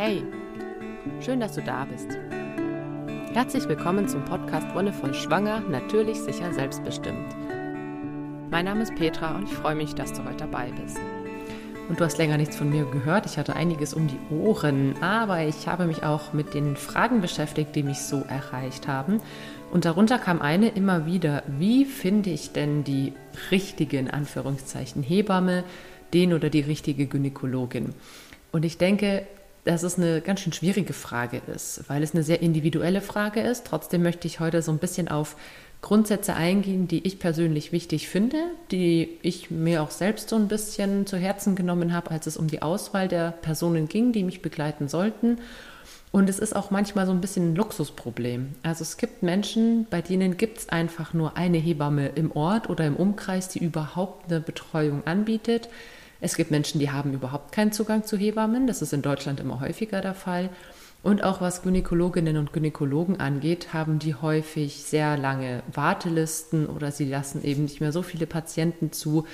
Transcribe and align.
Hey, 0.00 0.22
schön, 1.18 1.40
dass 1.40 1.54
du 1.54 1.60
da 1.60 1.84
bist. 1.84 2.16
Herzlich 3.34 3.68
willkommen 3.68 4.06
zum 4.06 4.24
Podcast 4.24 4.72
Wonnevoll 4.72 5.12
Schwanger, 5.12 5.58
natürlich, 5.58 6.20
sicher, 6.20 6.52
selbstbestimmt. 6.52 7.34
Mein 8.48 8.66
Name 8.66 8.84
ist 8.84 8.94
Petra 8.94 9.34
und 9.34 9.48
ich 9.50 9.54
freue 9.54 9.74
mich, 9.74 9.96
dass 9.96 10.12
du 10.12 10.24
heute 10.24 10.36
dabei 10.36 10.70
bist. 10.80 10.98
Und 11.88 11.98
du 11.98 12.04
hast 12.04 12.16
länger 12.16 12.36
nichts 12.36 12.54
von 12.54 12.70
mir 12.70 12.84
gehört. 12.84 13.26
Ich 13.26 13.38
hatte 13.38 13.56
einiges 13.56 13.92
um 13.92 14.06
die 14.06 14.20
Ohren, 14.32 14.94
aber 15.02 15.42
ich 15.42 15.66
habe 15.66 15.84
mich 15.86 16.04
auch 16.04 16.32
mit 16.32 16.54
den 16.54 16.76
Fragen 16.76 17.20
beschäftigt, 17.20 17.74
die 17.74 17.82
mich 17.82 17.98
so 17.98 18.24
erreicht 18.28 18.86
haben. 18.86 19.20
Und 19.72 19.84
darunter 19.84 20.20
kam 20.20 20.40
eine 20.40 20.68
immer 20.68 21.06
wieder, 21.06 21.42
wie 21.48 21.84
finde 21.84 22.30
ich 22.30 22.52
denn 22.52 22.84
die 22.84 23.14
richtige, 23.50 23.98
in 23.98 24.08
Anführungszeichen, 24.08 25.02
Hebamme, 25.02 25.64
den 26.14 26.34
oder 26.34 26.50
die 26.50 26.60
richtige 26.60 27.06
Gynäkologin? 27.06 27.94
Und 28.52 28.64
ich 28.64 28.78
denke, 28.78 29.26
dass 29.68 29.82
es 29.82 29.98
eine 29.98 30.22
ganz 30.22 30.40
schön 30.40 30.54
schwierige 30.54 30.94
Frage 30.94 31.42
ist, 31.54 31.84
weil 31.88 32.02
es 32.02 32.14
eine 32.14 32.22
sehr 32.22 32.40
individuelle 32.40 33.02
Frage 33.02 33.40
ist. 33.40 33.66
Trotzdem 33.66 34.02
möchte 34.02 34.26
ich 34.26 34.40
heute 34.40 34.62
so 34.62 34.72
ein 34.72 34.78
bisschen 34.78 35.08
auf 35.08 35.36
Grundsätze 35.82 36.34
eingehen, 36.34 36.88
die 36.88 37.06
ich 37.06 37.18
persönlich 37.18 37.70
wichtig 37.70 38.08
finde, 38.08 38.38
die 38.70 39.18
ich 39.20 39.50
mir 39.50 39.82
auch 39.82 39.90
selbst 39.90 40.30
so 40.30 40.36
ein 40.36 40.48
bisschen 40.48 41.06
zu 41.06 41.18
Herzen 41.18 41.54
genommen 41.54 41.92
habe, 41.92 42.10
als 42.10 42.26
es 42.26 42.38
um 42.38 42.48
die 42.48 42.62
Auswahl 42.62 43.08
der 43.08 43.30
Personen 43.30 43.88
ging, 43.88 44.12
die 44.12 44.24
mich 44.24 44.40
begleiten 44.40 44.88
sollten. 44.88 45.38
Und 46.12 46.30
es 46.30 46.38
ist 46.38 46.56
auch 46.56 46.70
manchmal 46.70 47.04
so 47.04 47.12
ein 47.12 47.20
bisschen 47.20 47.52
ein 47.52 47.54
Luxusproblem. 47.54 48.54
Also 48.62 48.80
es 48.82 48.96
gibt 48.96 49.22
Menschen, 49.22 49.86
bei 49.90 50.00
denen 50.00 50.38
gibt 50.38 50.58
es 50.58 50.68
einfach 50.70 51.12
nur 51.12 51.36
eine 51.36 51.58
Hebamme 51.58 52.08
im 52.14 52.32
Ort 52.32 52.70
oder 52.70 52.86
im 52.86 52.96
Umkreis, 52.96 53.48
die 53.48 53.62
überhaupt 53.62 54.30
eine 54.30 54.40
Betreuung 54.40 55.06
anbietet. 55.06 55.68
Es 56.20 56.36
gibt 56.36 56.50
Menschen, 56.50 56.80
die 56.80 56.90
haben 56.90 57.12
überhaupt 57.12 57.52
keinen 57.52 57.72
Zugang 57.72 58.04
zu 58.04 58.16
Hebammen. 58.16 58.66
Das 58.66 58.82
ist 58.82 58.92
in 58.92 59.02
Deutschland 59.02 59.40
immer 59.40 59.60
häufiger 59.60 60.00
der 60.00 60.14
Fall. 60.14 60.50
Und 61.02 61.22
auch 61.22 61.40
was 61.40 61.62
Gynäkologinnen 61.62 62.36
und 62.36 62.52
Gynäkologen 62.52 63.20
angeht, 63.20 63.72
haben 63.72 64.00
die 64.00 64.16
häufig 64.16 64.82
sehr 64.82 65.16
lange 65.16 65.62
Wartelisten 65.72 66.66
oder 66.66 66.90
sie 66.90 67.04
lassen 67.04 67.44
eben 67.44 67.62
nicht 67.62 67.80
mehr 67.80 67.92
so 67.92 68.02
viele 68.02 68.26
Patienten 68.26 68.90
zu. 68.90 69.24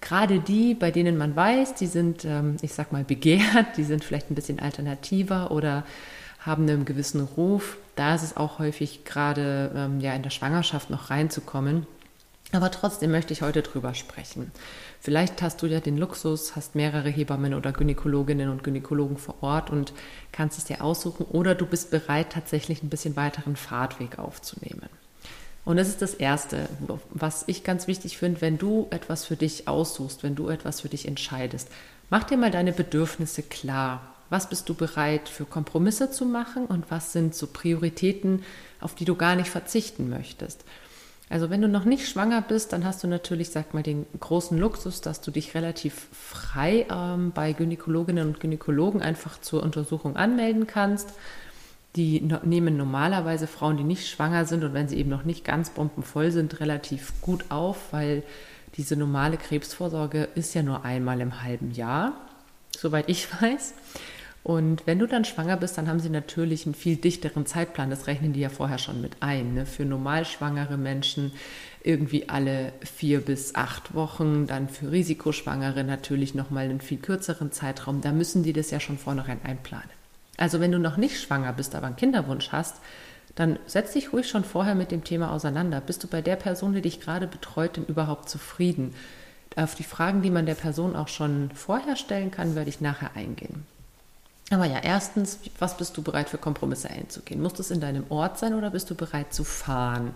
Gerade 0.00 0.40
die, 0.40 0.74
bei 0.74 0.90
denen 0.90 1.18
man 1.18 1.36
weiß, 1.36 1.74
die 1.74 1.86
sind, 1.86 2.24
ähm, 2.24 2.56
ich 2.62 2.72
sag 2.72 2.90
mal, 2.90 3.04
begehrt, 3.04 3.76
die 3.76 3.84
sind 3.84 4.02
vielleicht 4.02 4.30
ein 4.30 4.34
bisschen 4.34 4.60
alternativer 4.60 5.50
oder 5.50 5.84
haben 6.38 6.62
einen 6.62 6.86
gewissen 6.86 7.20
Ruf. 7.20 7.76
Da 7.96 8.14
ist 8.14 8.22
es 8.22 8.36
auch 8.36 8.58
häufig 8.58 9.04
gerade 9.04 9.70
ähm, 9.76 10.00
ja 10.00 10.14
in 10.14 10.22
der 10.22 10.30
Schwangerschaft 10.30 10.88
noch 10.88 11.10
reinzukommen. 11.10 11.86
Aber 12.52 12.70
trotzdem 12.70 13.12
möchte 13.12 13.32
ich 13.32 13.42
heute 13.42 13.62
drüber 13.62 13.94
sprechen. 13.94 14.50
Vielleicht 15.00 15.40
hast 15.40 15.62
du 15.62 15.66
ja 15.66 15.80
den 15.80 15.96
Luxus, 15.96 16.56
hast 16.56 16.74
mehrere 16.74 17.08
Hebammen 17.08 17.54
oder 17.54 17.72
Gynäkologinnen 17.72 18.48
und 18.48 18.64
Gynäkologen 18.64 19.18
vor 19.18 19.36
Ort 19.40 19.70
und 19.70 19.92
kannst 20.32 20.58
es 20.58 20.64
dir 20.64 20.82
aussuchen 20.82 21.26
oder 21.26 21.54
du 21.54 21.66
bist 21.66 21.90
bereit, 21.90 22.32
tatsächlich 22.32 22.82
ein 22.82 22.90
bisschen 22.90 23.14
weiteren 23.14 23.54
Fahrtweg 23.54 24.18
aufzunehmen. 24.18 24.88
Und 25.64 25.76
das 25.76 25.88
ist 25.88 26.02
das 26.02 26.14
Erste, 26.14 26.68
was 27.10 27.44
ich 27.46 27.62
ganz 27.62 27.86
wichtig 27.86 28.18
finde, 28.18 28.40
wenn 28.40 28.58
du 28.58 28.88
etwas 28.90 29.24
für 29.24 29.36
dich 29.36 29.68
aussuchst, 29.68 30.22
wenn 30.22 30.34
du 30.34 30.48
etwas 30.48 30.80
für 30.80 30.88
dich 30.88 31.06
entscheidest. 31.06 31.68
Mach 32.08 32.24
dir 32.24 32.36
mal 32.36 32.50
deine 32.50 32.72
Bedürfnisse 32.72 33.42
klar. 33.42 34.14
Was 34.30 34.48
bist 34.48 34.68
du 34.68 34.74
bereit 34.74 35.28
für 35.28 35.44
Kompromisse 35.44 36.10
zu 36.10 36.24
machen 36.24 36.66
und 36.66 36.90
was 36.90 37.12
sind 37.12 37.34
so 37.34 37.46
Prioritäten, 37.46 38.42
auf 38.80 38.94
die 38.94 39.04
du 39.04 39.16
gar 39.16 39.36
nicht 39.36 39.50
verzichten 39.50 40.08
möchtest? 40.08 40.64
Also 41.30 41.48
wenn 41.48 41.62
du 41.62 41.68
noch 41.68 41.84
nicht 41.84 42.08
schwanger 42.08 42.42
bist, 42.42 42.72
dann 42.72 42.84
hast 42.84 43.04
du 43.04 43.06
natürlich, 43.06 43.50
sag 43.50 43.72
mal, 43.72 43.84
den 43.84 44.04
großen 44.18 44.58
Luxus, 44.58 45.00
dass 45.00 45.20
du 45.20 45.30
dich 45.30 45.54
relativ 45.54 46.08
frei 46.12 46.86
ähm, 46.90 47.30
bei 47.32 47.52
Gynäkologinnen 47.52 48.26
und 48.26 48.40
Gynäkologen 48.40 49.00
einfach 49.00 49.40
zur 49.40 49.62
Untersuchung 49.62 50.16
anmelden 50.16 50.66
kannst. 50.66 51.10
Die 51.94 52.20
nehmen 52.42 52.76
normalerweise 52.76 53.46
Frauen, 53.46 53.76
die 53.76 53.84
nicht 53.84 54.08
schwanger 54.08 54.44
sind 54.44 54.64
und 54.64 54.74
wenn 54.74 54.88
sie 54.88 54.96
eben 54.96 55.10
noch 55.10 55.24
nicht 55.24 55.44
ganz 55.44 55.70
bombenvoll 55.70 56.32
sind, 56.32 56.58
relativ 56.58 57.12
gut 57.20 57.44
auf, 57.48 57.92
weil 57.92 58.24
diese 58.76 58.96
normale 58.96 59.36
Krebsvorsorge 59.36 60.28
ist 60.34 60.54
ja 60.54 60.64
nur 60.64 60.84
einmal 60.84 61.20
im 61.20 61.42
halben 61.42 61.70
Jahr, 61.70 62.12
soweit 62.76 63.08
ich 63.08 63.28
weiß. 63.40 63.74
Und 64.42 64.86
wenn 64.86 64.98
du 64.98 65.06
dann 65.06 65.26
schwanger 65.26 65.56
bist, 65.58 65.76
dann 65.76 65.86
haben 65.86 66.00
sie 66.00 66.08
natürlich 66.08 66.64
einen 66.64 66.74
viel 66.74 66.96
dichteren 66.96 67.44
Zeitplan. 67.44 67.90
Das 67.90 68.06
rechnen 68.06 68.32
die 68.32 68.40
ja 68.40 68.48
vorher 68.48 68.78
schon 68.78 69.02
mit 69.02 69.16
ein. 69.20 69.54
Ne? 69.54 69.66
Für 69.66 69.84
normal 69.84 70.24
schwangere 70.24 70.78
Menschen 70.78 71.32
irgendwie 71.82 72.28
alle 72.28 72.72
vier 72.80 73.20
bis 73.20 73.54
acht 73.54 73.94
Wochen, 73.94 74.46
dann 74.46 74.68
für 74.68 74.90
Risikoschwangere 74.90 75.84
natürlich 75.84 76.34
nochmal 76.34 76.64
einen 76.64 76.80
viel 76.80 76.98
kürzeren 76.98 77.52
Zeitraum. 77.52 78.00
Da 78.00 78.12
müssen 78.12 78.42
die 78.42 78.52
das 78.52 78.70
ja 78.70 78.80
schon 78.80 78.98
vornherein 78.98 79.40
einplanen. 79.44 79.88
Also 80.36 80.60
wenn 80.60 80.72
du 80.72 80.78
noch 80.78 80.96
nicht 80.96 81.20
schwanger 81.20 81.52
bist, 81.52 81.74
aber 81.74 81.86
einen 81.86 81.96
Kinderwunsch 81.96 82.50
hast, 82.50 82.76
dann 83.34 83.58
setz 83.66 83.92
dich 83.92 84.12
ruhig 84.12 84.28
schon 84.28 84.44
vorher 84.44 84.74
mit 84.74 84.90
dem 84.90 85.04
Thema 85.04 85.32
auseinander. 85.32 85.80
Bist 85.80 86.02
du 86.02 86.08
bei 86.08 86.22
der 86.22 86.36
Person, 86.36 86.72
die 86.72 86.82
dich 86.82 87.00
gerade 87.00 87.26
betreut, 87.26 87.76
denn 87.76 87.84
überhaupt 87.84 88.28
zufrieden? 88.28 88.94
Auf 89.56 89.74
die 89.74 89.84
Fragen, 89.84 90.22
die 90.22 90.30
man 90.30 90.46
der 90.46 90.54
Person 90.54 90.96
auch 90.96 91.08
schon 91.08 91.50
vorher 91.54 91.96
stellen 91.96 92.30
kann, 92.30 92.54
werde 92.54 92.70
ich 92.70 92.80
nachher 92.80 93.16
eingehen. 93.16 93.64
Aber 94.50 94.64
ja, 94.64 94.80
erstens, 94.82 95.38
was 95.60 95.76
bist 95.76 95.96
du 95.96 96.02
bereit 96.02 96.28
für 96.28 96.38
Kompromisse 96.38 96.90
einzugehen? 96.90 97.40
Muss 97.40 97.54
das 97.54 97.70
in 97.70 97.80
deinem 97.80 98.04
Ort 98.08 98.38
sein 98.38 98.54
oder 98.54 98.70
bist 98.70 98.90
du 98.90 98.96
bereit 98.96 99.32
zu 99.32 99.44
fahren? 99.44 100.10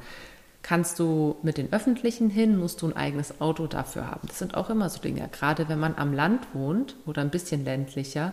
Kannst 0.63 0.99
du 0.99 1.37
mit 1.43 1.57
den 1.57 1.73
Öffentlichen 1.73 2.31
hin? 2.31 2.59
Musst 2.59 2.83
du 2.83 2.87
ein 2.87 2.97
eigenes 2.97 3.41
Auto 3.41 3.67
dafür 3.69 4.11
haben? 4.11 4.27
Das 4.27 4.39
sind 4.39 4.57
auch 4.57 4.71
immer 4.71 4.91
so 4.91 5.01
Dinge. 5.01 5.29
Gerade 5.31 5.69
wenn 5.69 5.79
man 5.79 5.95
am 5.97 6.13
Land 6.13 6.47
wohnt 6.53 6.97
oder 7.07 7.23
ein 7.23 7.31
bisschen 7.31 7.65
ländlicher, 7.65 8.33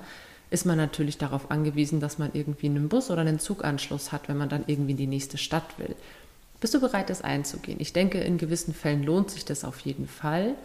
ist 0.50 0.66
man 0.66 0.78
natürlich 0.78 1.18
darauf 1.18 1.52
angewiesen, 1.52 2.00
dass 2.00 2.18
man 2.18 2.32
irgendwie 2.34 2.68
einen 2.68 2.90
Bus 2.90 3.12
oder 3.12 3.22
einen 3.22 3.40
Zuganschluss 3.40 4.12
hat, 4.12 4.28
wenn 4.28 4.38
man 4.38 4.50
dann 4.50 4.64
irgendwie 4.68 4.92
in 4.92 4.98
die 4.98 5.08
nächste 5.08 5.38
Stadt 5.38 5.78
will. 5.78 5.96
Bist 6.60 6.74
du 6.74 6.80
bereit, 6.80 7.10
das 7.10 7.22
einzugehen? 7.22 7.80
Ich 7.80 7.94
denke, 7.94 8.20
in 8.20 8.38
gewissen 8.38 8.74
Fällen 8.74 9.04
lohnt 9.04 9.30
sich 9.30 9.46
das 9.46 9.64
auf 9.64 9.80
jeden 9.82 10.08
Fall. 10.08 10.56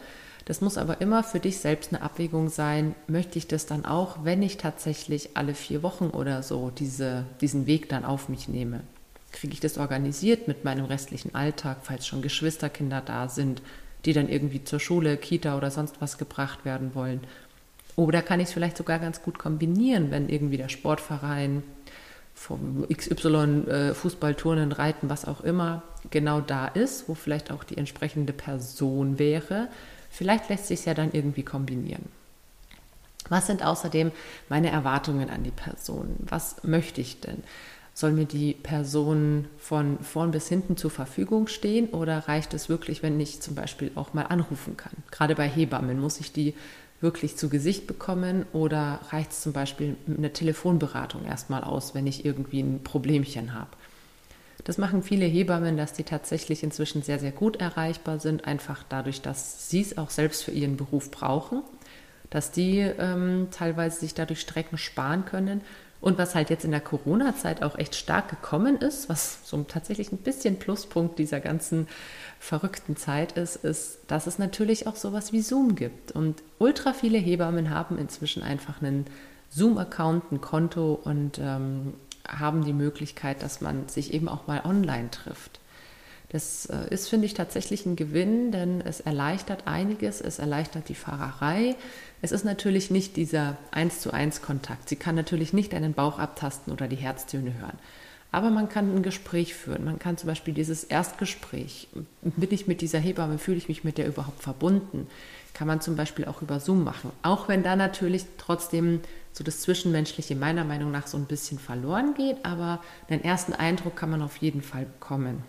Das 0.46 0.60
muss 0.60 0.78
aber 0.78 1.00
immer 1.00 1.24
für 1.24 1.40
dich 1.40 1.58
selbst 1.58 1.92
eine 1.92 2.02
Abwägung 2.02 2.48
sein. 2.48 2.94
Möchte 3.08 3.36
ich 3.36 3.48
das 3.48 3.66
dann 3.66 3.84
auch, 3.84 4.24
wenn 4.24 4.42
ich 4.42 4.56
tatsächlich 4.56 5.30
alle 5.34 5.54
vier 5.54 5.82
Wochen 5.82 6.06
oder 6.06 6.42
so 6.44 6.70
diese, 6.70 7.24
diesen 7.40 7.66
Weg 7.66 7.88
dann 7.88 8.04
auf 8.04 8.28
mich 8.28 8.46
nehme? 8.46 8.82
Kriege 9.32 9.54
ich 9.54 9.60
das 9.60 9.76
organisiert 9.76 10.46
mit 10.46 10.64
meinem 10.64 10.84
restlichen 10.84 11.34
Alltag, 11.34 11.78
falls 11.82 12.06
schon 12.06 12.22
Geschwisterkinder 12.22 13.02
da 13.04 13.28
sind, 13.28 13.60
die 14.04 14.12
dann 14.12 14.28
irgendwie 14.28 14.62
zur 14.62 14.78
Schule, 14.78 15.16
Kita 15.16 15.56
oder 15.56 15.72
sonst 15.72 16.00
was 16.00 16.16
gebracht 16.16 16.64
werden 16.64 16.94
wollen? 16.94 17.22
Oder 17.96 18.22
kann 18.22 18.38
ich 18.38 18.46
es 18.46 18.52
vielleicht 18.52 18.76
sogar 18.76 19.00
ganz 19.00 19.22
gut 19.22 19.40
kombinieren, 19.40 20.12
wenn 20.12 20.28
irgendwie 20.28 20.58
der 20.58 20.68
Sportverein 20.68 21.64
vom 22.34 22.86
XY 22.88 23.64
äh, 23.68 23.94
Fußball, 23.94 24.36
Turnen, 24.36 24.70
Reiten, 24.70 25.10
was 25.10 25.24
auch 25.24 25.40
immer 25.40 25.82
genau 26.10 26.40
da 26.40 26.68
ist, 26.68 27.08
wo 27.08 27.14
vielleicht 27.14 27.50
auch 27.50 27.64
die 27.64 27.78
entsprechende 27.78 28.32
Person 28.32 29.18
wäre, 29.18 29.68
Vielleicht 30.16 30.48
lässt 30.48 30.68
sich 30.68 30.86
ja 30.86 30.94
dann 30.94 31.12
irgendwie 31.12 31.42
kombinieren. 31.42 32.06
Was 33.28 33.46
sind 33.46 33.62
außerdem 33.62 34.12
meine 34.48 34.70
Erwartungen 34.70 35.28
an 35.28 35.42
die 35.42 35.50
Person? 35.50 36.16
Was 36.20 36.64
möchte 36.64 37.02
ich 37.02 37.20
denn? 37.20 37.42
Soll 37.92 38.12
mir 38.12 38.24
die 38.24 38.54
Person 38.54 39.44
von 39.58 39.98
vorn 39.98 40.30
bis 40.30 40.48
hinten 40.48 40.78
zur 40.78 40.90
Verfügung 40.90 41.48
stehen 41.48 41.88
oder 41.90 42.28
reicht 42.28 42.54
es 42.54 42.70
wirklich, 42.70 43.02
wenn 43.02 43.20
ich 43.20 43.42
zum 43.42 43.54
Beispiel 43.54 43.90
auch 43.94 44.14
mal 44.14 44.22
anrufen 44.22 44.78
kann? 44.78 44.92
Gerade 45.10 45.34
bei 45.34 45.48
Hebammen 45.48 46.00
muss 46.00 46.18
ich 46.18 46.32
die 46.32 46.54
wirklich 47.02 47.36
zu 47.36 47.50
Gesicht 47.50 47.86
bekommen 47.86 48.46
oder 48.54 49.00
reicht 49.10 49.32
es 49.32 49.42
zum 49.42 49.52
Beispiel 49.52 49.96
eine 50.06 50.32
Telefonberatung 50.32 51.26
erstmal 51.26 51.62
aus, 51.62 51.94
wenn 51.94 52.06
ich 52.06 52.24
irgendwie 52.24 52.60
ein 52.60 52.82
Problemchen 52.82 53.52
habe? 53.52 53.68
Das 54.66 54.78
machen 54.78 55.04
viele 55.04 55.26
Hebammen, 55.26 55.76
dass 55.76 55.92
die 55.92 56.02
tatsächlich 56.02 56.64
inzwischen 56.64 57.00
sehr, 57.02 57.20
sehr 57.20 57.30
gut 57.30 57.54
erreichbar 57.60 58.18
sind, 58.18 58.48
einfach 58.48 58.82
dadurch, 58.88 59.22
dass 59.22 59.70
sie 59.70 59.80
es 59.80 59.96
auch 59.96 60.10
selbst 60.10 60.42
für 60.42 60.50
ihren 60.50 60.76
Beruf 60.76 61.12
brauchen, 61.12 61.62
dass 62.30 62.50
die 62.50 62.80
ähm, 62.80 63.46
teilweise 63.52 64.00
sich 64.00 64.14
dadurch 64.14 64.40
Strecken 64.40 64.76
sparen 64.76 65.24
können. 65.24 65.60
Und 66.00 66.18
was 66.18 66.34
halt 66.34 66.50
jetzt 66.50 66.64
in 66.64 66.72
der 66.72 66.80
Corona-Zeit 66.80 67.62
auch 67.62 67.78
echt 67.78 67.94
stark 67.94 68.28
gekommen 68.28 68.78
ist, 68.78 69.08
was 69.08 69.38
so 69.44 69.62
tatsächlich 69.62 70.10
ein 70.10 70.18
bisschen 70.18 70.58
Pluspunkt 70.58 71.20
dieser 71.20 71.38
ganzen 71.38 71.86
verrückten 72.40 72.96
Zeit 72.96 73.38
ist, 73.38 73.54
ist, 73.64 73.98
dass 74.08 74.26
es 74.26 74.40
natürlich 74.40 74.88
auch 74.88 74.96
sowas 74.96 75.32
wie 75.32 75.42
Zoom 75.42 75.76
gibt. 75.76 76.10
Und 76.10 76.42
ultra 76.58 76.92
viele 76.92 77.18
Hebammen 77.18 77.70
haben 77.70 77.98
inzwischen 77.98 78.42
einfach 78.42 78.82
einen 78.82 79.06
Zoom-Account, 79.50 80.32
ein 80.32 80.40
Konto 80.40 81.00
und 81.04 81.38
ähm, 81.40 81.94
haben 82.28 82.64
die 82.64 82.72
Möglichkeit, 82.72 83.42
dass 83.42 83.60
man 83.60 83.88
sich 83.88 84.12
eben 84.12 84.28
auch 84.28 84.46
mal 84.46 84.62
online 84.64 85.10
trifft. 85.10 85.60
Das 86.30 86.66
äh, 86.66 86.88
ist, 86.90 87.08
finde 87.08 87.26
ich, 87.26 87.34
tatsächlich 87.34 87.86
ein 87.86 87.96
Gewinn, 87.96 88.50
denn 88.50 88.80
es 88.80 89.00
erleichtert 89.00 89.66
einiges, 89.66 90.20
es 90.20 90.38
erleichtert 90.38 90.88
die 90.88 90.94
Fahrerei. 90.94 91.76
Es 92.20 92.32
ist 92.32 92.44
natürlich 92.44 92.90
nicht 92.90 93.16
dieser 93.16 93.56
eins 93.70 94.00
zu 94.00 94.12
eins 94.12 94.42
Kontakt. 94.42 94.88
Sie 94.88 94.96
kann 94.96 95.14
natürlich 95.14 95.52
nicht 95.52 95.72
einen 95.72 95.92
Bauch 95.92 96.18
abtasten 96.18 96.72
oder 96.72 96.88
die 96.88 96.96
Herztöne 96.96 97.54
hören. 97.58 97.78
Aber 98.32 98.50
man 98.50 98.68
kann 98.68 98.94
ein 98.94 99.02
Gespräch 99.02 99.54
führen. 99.54 99.84
Man 99.84 99.98
kann 99.98 100.18
zum 100.18 100.26
Beispiel 100.26 100.52
dieses 100.52 100.84
Erstgespräch, 100.84 101.88
bin 102.22 102.50
ich 102.50 102.66
mit 102.66 102.80
dieser 102.80 102.98
Hebamme, 102.98 103.38
fühle 103.38 103.58
ich 103.58 103.68
mich 103.68 103.84
mit 103.84 103.96
der 103.96 104.08
überhaupt 104.08 104.42
verbunden, 104.42 105.06
kann 105.54 105.68
man 105.68 105.80
zum 105.80 105.96
Beispiel 105.96 106.26
auch 106.26 106.42
über 106.42 106.60
Zoom 106.60 106.84
machen. 106.84 107.12
Auch 107.22 107.48
wenn 107.48 107.62
da 107.62 107.76
natürlich 107.76 108.26
trotzdem 108.36 109.00
so 109.36 109.44
das 109.44 109.60
Zwischenmenschliche 109.60 110.34
meiner 110.34 110.64
Meinung 110.64 110.90
nach 110.90 111.06
so 111.06 111.18
ein 111.18 111.26
bisschen 111.26 111.58
verloren 111.58 112.14
geht, 112.14 112.42
aber 112.42 112.80
einen 113.08 113.22
ersten 113.22 113.52
Eindruck 113.52 113.94
kann 113.94 114.08
man 114.10 114.22
auf 114.22 114.38
jeden 114.38 114.62
Fall 114.62 114.86
bekommen. 114.86 115.42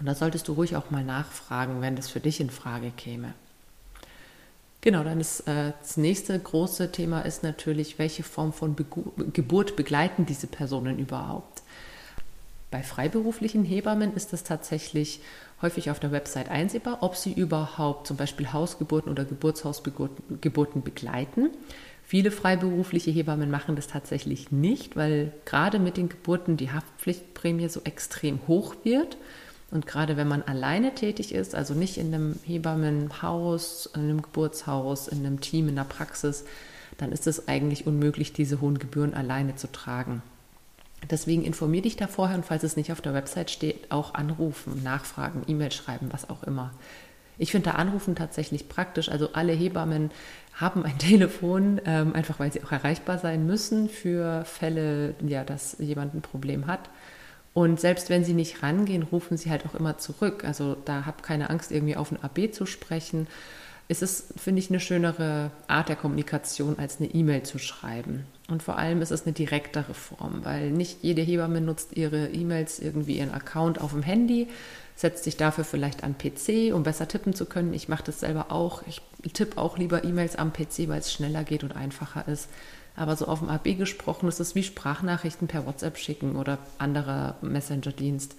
Und 0.00 0.06
da 0.06 0.14
solltest 0.14 0.48
du 0.48 0.54
ruhig 0.54 0.76
auch 0.76 0.90
mal 0.90 1.04
nachfragen, 1.04 1.82
wenn 1.82 1.94
das 1.94 2.08
für 2.08 2.20
dich 2.20 2.40
in 2.40 2.48
Frage 2.48 2.90
käme. 2.90 3.34
Genau, 4.80 5.04
dann 5.04 5.20
ist 5.20 5.40
äh, 5.46 5.72
das 5.80 5.98
nächste 5.98 6.38
große 6.38 6.90
Thema 6.90 7.20
ist 7.20 7.42
natürlich, 7.42 7.98
welche 7.98 8.22
Form 8.22 8.52
von 8.54 8.74
Be 8.74 8.86
Geburt 9.32 9.76
begleiten 9.76 10.24
diese 10.24 10.46
Personen 10.46 10.98
überhaupt? 10.98 11.62
Bei 12.70 12.82
freiberuflichen 12.82 13.64
Hebammen 13.64 14.14
ist 14.14 14.32
es 14.32 14.42
tatsächlich 14.42 15.20
häufig 15.60 15.90
auf 15.90 16.00
der 16.00 16.12
Website 16.12 16.48
einsehbar, 16.48 16.98
ob 17.02 17.14
sie 17.16 17.32
überhaupt 17.32 18.06
zum 18.06 18.16
Beispiel 18.16 18.54
Hausgeburten 18.54 19.12
oder 19.12 19.26
Geburtshausgeburten 19.26 20.82
begleiten. 20.82 21.50
Viele 22.12 22.30
freiberufliche 22.30 23.10
Hebammen 23.10 23.50
machen 23.50 23.74
das 23.74 23.86
tatsächlich 23.86 24.52
nicht, 24.52 24.96
weil 24.96 25.32
gerade 25.46 25.78
mit 25.78 25.96
den 25.96 26.10
Geburten 26.10 26.58
die 26.58 26.70
Haftpflichtprämie 26.70 27.70
so 27.70 27.80
extrem 27.84 28.46
hoch 28.46 28.74
wird 28.84 29.16
und 29.70 29.86
gerade 29.86 30.18
wenn 30.18 30.28
man 30.28 30.42
alleine 30.42 30.94
tätig 30.94 31.34
ist, 31.34 31.54
also 31.54 31.72
nicht 31.72 31.96
in 31.96 32.12
einem 32.12 32.38
Hebammenhaus, 32.44 33.88
in 33.94 34.02
einem 34.02 34.20
Geburtshaus, 34.20 35.08
in 35.08 35.24
einem 35.24 35.40
Team, 35.40 35.70
in 35.70 35.76
der 35.76 35.84
Praxis, 35.84 36.44
dann 36.98 37.12
ist 37.12 37.26
es 37.26 37.48
eigentlich 37.48 37.86
unmöglich, 37.86 38.34
diese 38.34 38.60
hohen 38.60 38.78
Gebühren 38.78 39.14
alleine 39.14 39.56
zu 39.56 39.72
tragen. 39.72 40.20
Deswegen 41.10 41.44
informier 41.44 41.80
dich 41.80 41.96
da 41.96 42.08
vorher 42.08 42.36
und 42.36 42.44
falls 42.44 42.62
es 42.62 42.76
nicht 42.76 42.92
auf 42.92 43.00
der 43.00 43.14
Website 43.14 43.50
steht, 43.50 43.90
auch 43.90 44.12
anrufen, 44.12 44.82
nachfragen, 44.82 45.44
E-Mail 45.46 45.72
schreiben, 45.72 46.08
was 46.12 46.28
auch 46.28 46.42
immer. 46.42 46.72
Ich 47.38 47.50
finde 47.50 47.70
da 47.70 47.76
Anrufen 47.76 48.14
tatsächlich 48.14 48.68
praktisch. 48.68 49.08
Also 49.08 49.30
alle 49.32 49.52
Hebammen 49.52 50.10
haben 50.54 50.84
ein 50.84 50.98
Telefon, 50.98 51.80
ähm, 51.84 52.14
einfach 52.14 52.38
weil 52.38 52.52
sie 52.52 52.62
auch 52.62 52.72
erreichbar 52.72 53.18
sein 53.18 53.46
müssen 53.46 53.88
für 53.88 54.44
Fälle, 54.44 55.14
ja, 55.26 55.44
dass 55.44 55.76
jemand 55.78 56.14
ein 56.14 56.22
Problem 56.22 56.66
hat. 56.66 56.90
Und 57.54 57.80
selbst 57.80 58.08
wenn 58.08 58.24
sie 58.24 58.32
nicht 58.32 58.62
rangehen, 58.62 59.02
rufen 59.02 59.36
sie 59.36 59.50
halt 59.50 59.66
auch 59.66 59.74
immer 59.74 59.98
zurück. 59.98 60.44
Also 60.44 60.76
da 60.84 61.04
hab 61.04 61.22
keine 61.22 61.50
Angst, 61.50 61.70
irgendwie 61.70 61.96
auf 61.96 62.10
ein 62.10 62.22
AB 62.22 62.52
zu 62.52 62.64
sprechen. 62.64 63.26
Es 63.92 64.00
ist, 64.00 64.40
finde 64.40 64.58
ich, 64.58 64.70
eine 64.70 64.80
schönere 64.80 65.50
Art 65.66 65.90
der 65.90 65.96
Kommunikation, 65.96 66.78
als 66.78 66.98
eine 66.98 67.10
E-Mail 67.10 67.42
zu 67.42 67.58
schreiben. 67.58 68.24
Und 68.48 68.62
vor 68.62 68.78
allem 68.78 69.02
ist 69.02 69.10
es 69.10 69.24
eine 69.26 69.34
direktere 69.34 69.92
Form, 69.92 70.46
weil 70.46 70.70
nicht 70.70 71.02
jede 71.02 71.20
Hebamme 71.20 71.60
nutzt 71.60 71.94
ihre 71.94 72.28
E-Mails 72.28 72.78
irgendwie 72.78 73.18
ihren 73.18 73.34
Account 73.34 73.82
auf 73.82 73.90
dem 73.90 74.02
Handy, 74.02 74.48
setzt 74.96 75.24
sich 75.24 75.36
dafür 75.36 75.64
vielleicht 75.64 76.04
an 76.04 76.16
PC, 76.16 76.72
um 76.72 76.84
besser 76.84 77.06
tippen 77.06 77.34
zu 77.34 77.44
können. 77.44 77.74
Ich 77.74 77.90
mache 77.90 78.04
das 78.04 78.20
selber 78.20 78.50
auch. 78.50 78.82
Ich 78.86 79.02
tippe 79.34 79.58
auch 79.58 79.76
lieber 79.76 80.04
E-Mails 80.04 80.36
am 80.36 80.54
PC, 80.54 80.88
weil 80.88 81.00
es 81.00 81.12
schneller 81.12 81.44
geht 81.44 81.62
und 81.62 81.76
einfacher 81.76 82.26
ist. 82.28 82.48
Aber 82.96 83.14
so 83.14 83.26
auf 83.26 83.40
dem 83.40 83.50
AB 83.50 83.76
gesprochen 83.76 84.26
ist 84.26 84.40
es 84.40 84.54
wie 84.54 84.62
Sprachnachrichten 84.62 85.48
per 85.48 85.66
WhatsApp 85.66 85.98
schicken 85.98 86.36
oder 86.36 86.56
anderer 86.78 87.36
Messenger-Dienst. 87.42 88.36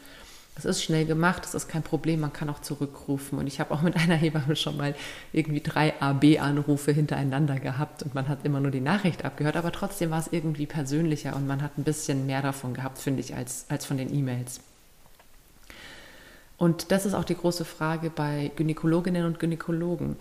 Es 0.55 0.65
ist 0.65 0.83
schnell 0.83 1.05
gemacht, 1.05 1.45
es 1.45 1.55
ist 1.55 1.67
kein 1.67 1.81
Problem, 1.81 2.19
man 2.19 2.31
kann 2.31 2.49
auch 2.49 2.61
zurückrufen. 2.61 3.39
Und 3.39 3.47
ich 3.47 3.59
habe 3.59 3.73
auch 3.73 3.81
mit 3.81 3.95
einer 3.95 4.15
Hebamme 4.15 4.55
schon 4.55 4.77
mal 4.77 4.95
irgendwie 5.31 5.61
drei 5.61 5.99
AB-Anrufe 5.99 6.91
hintereinander 6.91 7.59
gehabt 7.59 8.03
und 8.03 8.13
man 8.13 8.27
hat 8.27 8.45
immer 8.45 8.59
nur 8.59 8.71
die 8.71 8.79
Nachricht 8.79 9.25
abgehört, 9.25 9.57
aber 9.57 9.71
trotzdem 9.71 10.11
war 10.11 10.19
es 10.19 10.27
irgendwie 10.31 10.67
persönlicher 10.67 11.35
und 11.35 11.47
man 11.47 11.61
hat 11.61 11.77
ein 11.77 11.83
bisschen 11.83 12.25
mehr 12.27 12.41
davon 12.41 12.73
gehabt, 12.73 12.99
finde 12.99 13.21
ich, 13.21 13.35
als, 13.35 13.65
als 13.69 13.85
von 13.85 13.97
den 13.97 14.13
E-Mails. 14.13 14.59
Und 16.57 16.91
das 16.91 17.05
ist 17.05 17.15
auch 17.15 17.25
die 17.25 17.35
große 17.35 17.65
Frage 17.65 18.11
bei 18.11 18.51
Gynäkologinnen 18.55 19.25
und 19.25 19.39
Gynäkologen 19.39 20.17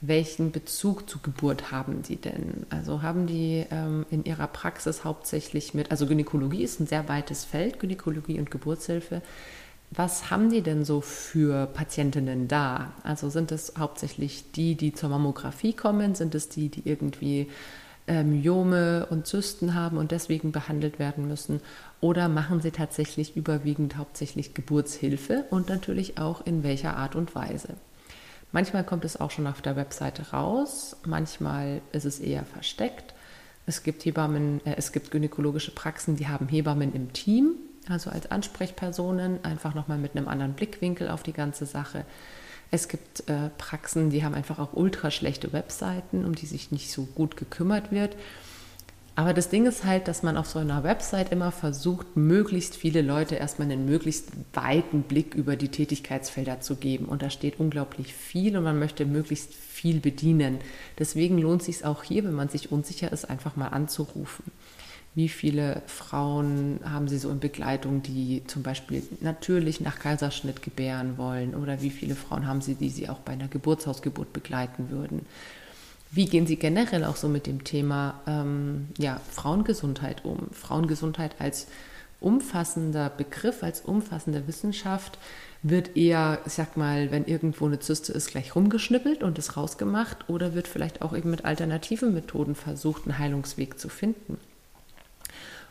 welchen 0.00 0.52
Bezug 0.52 1.08
zur 1.08 1.22
Geburt 1.22 1.70
haben 1.70 2.02
die 2.02 2.16
denn? 2.16 2.66
Also 2.70 3.02
haben 3.02 3.26
die 3.26 3.64
ähm, 3.70 4.04
in 4.10 4.24
ihrer 4.24 4.46
Praxis 4.46 5.04
hauptsächlich 5.04 5.74
mit, 5.74 5.90
also 5.90 6.06
Gynäkologie 6.06 6.62
ist 6.62 6.80
ein 6.80 6.86
sehr 6.86 7.08
weites 7.08 7.44
Feld, 7.44 7.80
Gynäkologie 7.80 8.38
und 8.38 8.50
Geburtshilfe. 8.50 9.22
Was 9.90 10.30
haben 10.30 10.50
die 10.50 10.62
denn 10.62 10.84
so 10.84 11.00
für 11.00 11.66
Patientinnen 11.66 12.48
da? 12.48 12.92
Also 13.02 13.30
sind 13.30 13.52
es 13.52 13.74
hauptsächlich 13.78 14.50
die, 14.52 14.74
die 14.74 14.92
zur 14.92 15.10
Mammographie 15.10 15.72
kommen? 15.72 16.14
Sind 16.14 16.34
es 16.34 16.48
die, 16.48 16.68
die 16.68 16.88
irgendwie 16.88 17.48
ähm, 18.06 18.40
Myome 18.40 19.06
und 19.06 19.26
Zysten 19.26 19.74
haben 19.74 19.96
und 19.96 20.10
deswegen 20.10 20.52
behandelt 20.52 20.98
werden 20.98 21.28
müssen? 21.28 21.60
Oder 22.00 22.28
machen 22.28 22.60
sie 22.60 22.72
tatsächlich 22.72 23.36
überwiegend 23.36 23.96
hauptsächlich 23.96 24.54
Geburtshilfe 24.54 25.44
und 25.50 25.68
natürlich 25.68 26.18
auch 26.18 26.44
in 26.44 26.62
welcher 26.62 26.96
Art 26.96 27.14
und 27.14 27.34
Weise? 27.34 27.74
Manchmal 28.52 28.84
kommt 28.84 29.04
es 29.04 29.20
auch 29.20 29.30
schon 29.30 29.46
auf 29.46 29.60
der 29.60 29.76
Webseite 29.76 30.30
raus, 30.30 30.96
manchmal 31.04 31.80
ist 31.92 32.04
es 32.04 32.20
eher 32.20 32.44
versteckt. 32.44 33.14
Es 33.66 33.82
gibt 33.82 34.04
Hebammen, 34.04 34.64
äh, 34.64 34.76
es 34.76 34.92
gibt 34.92 35.10
gynäkologische 35.10 35.72
Praxen, 35.72 36.16
die 36.16 36.28
haben 36.28 36.48
Hebammen 36.48 36.94
im 36.94 37.12
Team, 37.12 37.54
also 37.88 38.10
als 38.10 38.30
Ansprechpersonen, 38.30 39.44
einfach 39.44 39.74
nochmal 39.74 39.98
mit 39.98 40.16
einem 40.16 40.28
anderen 40.28 40.54
Blickwinkel 40.54 41.08
auf 41.08 41.22
die 41.22 41.32
ganze 41.32 41.66
Sache. 41.66 42.04
Es 42.70 42.88
gibt 42.88 43.28
äh, 43.28 43.50
Praxen, 43.58 44.10
die 44.10 44.24
haben 44.24 44.34
einfach 44.34 44.58
auch 44.58 44.72
ultra 44.72 45.10
schlechte 45.10 45.52
Webseiten, 45.52 46.24
um 46.24 46.34
die 46.34 46.46
sich 46.46 46.72
nicht 46.72 46.90
so 46.90 47.04
gut 47.04 47.36
gekümmert 47.36 47.92
wird. 47.92 48.16
Aber 49.18 49.32
das 49.32 49.48
Ding 49.48 49.64
ist 49.64 49.84
halt, 49.84 50.08
dass 50.08 50.22
man 50.22 50.36
auf 50.36 50.46
so 50.46 50.58
einer 50.58 50.84
Website 50.84 51.32
immer 51.32 51.50
versucht, 51.50 52.18
möglichst 52.18 52.76
viele 52.76 53.00
Leute 53.00 53.36
erstmal 53.36 53.70
einen 53.70 53.86
möglichst 53.86 54.28
weiten 54.52 55.04
Blick 55.04 55.34
über 55.34 55.56
die 55.56 55.70
Tätigkeitsfelder 55.70 56.60
zu 56.60 56.76
geben. 56.76 57.06
Und 57.06 57.22
da 57.22 57.30
steht 57.30 57.58
unglaublich 57.58 58.12
viel 58.12 58.58
und 58.58 58.64
man 58.64 58.78
möchte 58.78 59.06
möglichst 59.06 59.54
viel 59.54 60.00
bedienen. 60.00 60.58
Deswegen 60.98 61.38
lohnt 61.38 61.62
es 61.62 61.66
sich 61.66 61.84
auch 61.86 62.02
hier, 62.02 62.24
wenn 62.24 62.34
man 62.34 62.50
sich 62.50 62.70
unsicher 62.70 63.10
ist, 63.10 63.24
einfach 63.24 63.56
mal 63.56 63.68
anzurufen. 63.68 64.44
Wie 65.16 65.30
viele 65.30 65.80
Frauen 65.86 66.78
haben 66.84 67.08
Sie 67.08 67.16
so 67.16 67.30
in 67.30 67.40
Begleitung, 67.40 68.02
die 68.02 68.42
zum 68.48 68.62
Beispiel 68.62 69.02
natürlich 69.22 69.80
nach 69.80 69.98
Kaiserschnitt 69.98 70.60
gebären 70.60 71.16
wollen? 71.16 71.54
Oder 71.54 71.80
wie 71.80 71.88
viele 71.88 72.14
Frauen 72.14 72.46
haben 72.46 72.60
Sie, 72.60 72.74
die 72.74 72.90
Sie 72.90 73.08
auch 73.08 73.20
bei 73.20 73.32
einer 73.32 73.48
Geburtshausgeburt 73.48 74.34
begleiten 74.34 74.90
würden? 74.90 75.24
Wie 76.10 76.26
gehen 76.26 76.46
Sie 76.46 76.56
generell 76.56 77.02
auch 77.02 77.16
so 77.16 77.28
mit 77.28 77.46
dem 77.46 77.64
Thema 77.64 78.20
ähm, 78.26 78.88
ja, 78.98 79.18
Frauengesundheit 79.32 80.22
um? 80.26 80.50
Frauengesundheit 80.52 81.36
als 81.38 81.68
umfassender 82.20 83.08
Begriff, 83.08 83.62
als 83.62 83.80
umfassende 83.80 84.46
Wissenschaft 84.46 85.18
wird 85.62 85.96
eher, 85.96 86.40
ich 86.44 86.52
sag 86.52 86.76
mal, 86.76 87.10
wenn 87.10 87.24
irgendwo 87.24 87.64
eine 87.64 87.80
Zyste 87.80 88.12
ist, 88.12 88.28
gleich 88.28 88.54
rumgeschnippelt 88.54 89.22
und 89.22 89.38
ist 89.38 89.56
rausgemacht 89.56 90.28
oder 90.28 90.52
wird 90.52 90.68
vielleicht 90.68 91.00
auch 91.00 91.16
eben 91.16 91.30
mit 91.30 91.46
alternativen 91.46 92.12
Methoden 92.12 92.54
versucht, 92.54 93.04
einen 93.04 93.18
Heilungsweg 93.18 93.78
zu 93.78 93.88
finden? 93.88 94.36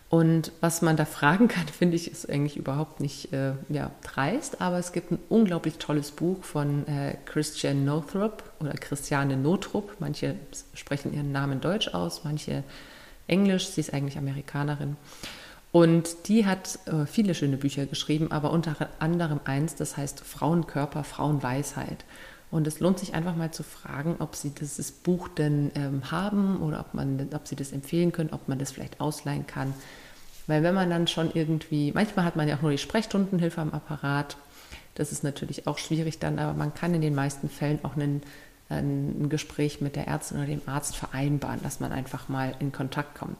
Und 0.09 0.51
was 0.61 0.81
man 0.81 0.97
da 0.97 1.05
fragen 1.05 1.47
kann, 1.47 1.67
finde 1.77 1.95
ich, 1.95 2.09
ist 2.09 2.29
eigentlich 2.29 2.57
überhaupt 2.57 2.99
nicht 2.99 3.33
äh, 3.33 3.53
ja, 3.69 3.91
dreist, 4.03 4.61
aber 4.61 4.77
es 4.77 4.91
gibt 4.91 5.11
ein 5.11 5.19
unglaublich 5.29 5.77
tolles 5.77 6.11
Buch 6.11 6.43
von 6.43 6.87
äh, 6.87 7.17
Christian 7.25 7.85
Northrop 7.85 8.43
oder 8.59 8.73
Christiane 8.73 9.37
Notrup. 9.37 9.95
Manche 9.99 10.35
sprechen 10.73 11.13
ihren 11.13 11.31
Namen 11.31 11.61
deutsch 11.61 11.89
aus, 11.89 12.23
manche 12.23 12.63
englisch. 13.27 13.67
Sie 13.67 13.81
ist 13.81 13.93
eigentlich 13.93 14.17
Amerikanerin. 14.17 14.97
Und 15.71 16.29
die 16.29 16.45
hat 16.45 16.79
äh, 16.85 17.05
viele 17.05 17.35
schöne 17.35 17.57
Bücher 17.57 17.85
geschrieben, 17.85 18.31
aber 18.31 18.51
unter 18.51 18.87
anderem 18.99 19.41
eins, 19.43 19.75
das 19.75 19.97
heißt 19.97 20.21
Frauenkörper, 20.21 21.03
Frauenweisheit. 21.03 22.05
Und 22.51 22.67
es 22.67 22.79
lohnt 22.79 22.99
sich 22.99 23.13
einfach 23.13 23.35
mal 23.35 23.51
zu 23.51 23.63
fragen, 23.63 24.15
ob 24.19 24.35
Sie 24.35 24.51
dieses 24.51 24.91
Buch 24.91 25.27
denn 25.27 25.71
ähm, 25.75 26.11
haben 26.11 26.61
oder 26.61 26.79
ob, 26.79 26.93
man, 26.93 27.29
ob 27.33 27.47
Sie 27.47 27.55
das 27.55 27.71
empfehlen 27.71 28.11
können, 28.11 28.29
ob 28.31 28.47
man 28.47 28.59
das 28.59 28.71
vielleicht 28.71 29.01
ausleihen 29.01 29.47
kann. 29.47 29.73
Weil 30.47 30.63
wenn 30.63 30.75
man 30.75 30.89
dann 30.89 31.07
schon 31.07 31.31
irgendwie, 31.33 31.91
manchmal 31.91 32.25
hat 32.25 32.35
man 32.35 32.47
ja 32.47 32.55
auch 32.55 32.61
nur 32.61 32.71
die 32.71 32.77
Sprechstundenhilfe 32.77 33.61
am 33.61 33.71
Apparat, 33.71 34.37
das 34.93 35.11
ist 35.11 35.23
natürlich 35.23 35.67
auch 35.67 35.77
schwierig 35.77 36.19
dann, 36.19 36.39
aber 36.39 36.53
man 36.53 36.73
kann 36.73 36.93
in 36.93 37.01
den 37.01 37.15
meisten 37.15 37.49
Fällen 37.49 37.79
auch 37.83 37.95
einen, 37.95 38.21
ein 38.69 39.27
Gespräch 39.27 39.81
mit 39.81 39.95
der 39.95 40.07
Ärztin 40.07 40.37
oder 40.37 40.47
dem 40.47 40.61
Arzt 40.65 40.95
vereinbaren, 40.95 41.61
dass 41.63 41.79
man 41.79 41.91
einfach 41.91 42.29
mal 42.29 42.55
in 42.59 42.71
Kontakt 42.71 43.17
kommt. 43.17 43.37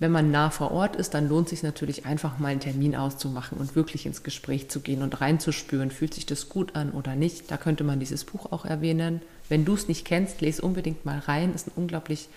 Wenn 0.00 0.12
man 0.12 0.30
nah 0.30 0.50
vor 0.50 0.70
Ort 0.70 0.94
ist, 0.94 1.14
dann 1.14 1.28
lohnt 1.28 1.46
es 1.46 1.50
sich 1.50 1.62
natürlich 1.64 2.06
einfach 2.06 2.38
mal 2.38 2.48
einen 2.48 2.60
Termin 2.60 2.94
auszumachen 2.94 3.58
und 3.58 3.74
wirklich 3.74 4.06
ins 4.06 4.22
Gespräch 4.22 4.70
zu 4.70 4.78
gehen 4.78 5.02
und 5.02 5.20
reinzuspüren, 5.20 5.90
fühlt 5.90 6.14
sich 6.14 6.24
das 6.24 6.48
gut 6.48 6.76
an 6.76 6.92
oder 6.92 7.16
nicht. 7.16 7.50
Da 7.50 7.56
könnte 7.56 7.82
man 7.82 7.98
dieses 7.98 8.24
Buch 8.24 8.52
auch 8.52 8.64
erwähnen. 8.64 9.22
Wenn 9.48 9.64
du 9.64 9.74
es 9.74 9.88
nicht 9.88 10.04
kennst, 10.04 10.40
lese 10.40 10.62
unbedingt 10.62 11.04
mal 11.04 11.18
rein. 11.18 11.52
Ist 11.52 11.66
ein 11.66 11.72
unglaublich 11.74 12.28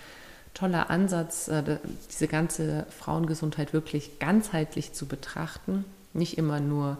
toller 0.54 0.90
Ansatz, 0.90 1.46
äh, 1.46 1.78
diese 2.10 2.26
ganze 2.26 2.84
Frauengesundheit 2.90 3.72
wirklich 3.72 4.18
ganzheitlich 4.18 4.92
zu 4.92 5.06
betrachten. 5.06 5.84
Nicht 6.14 6.38
immer 6.38 6.58
nur 6.58 6.98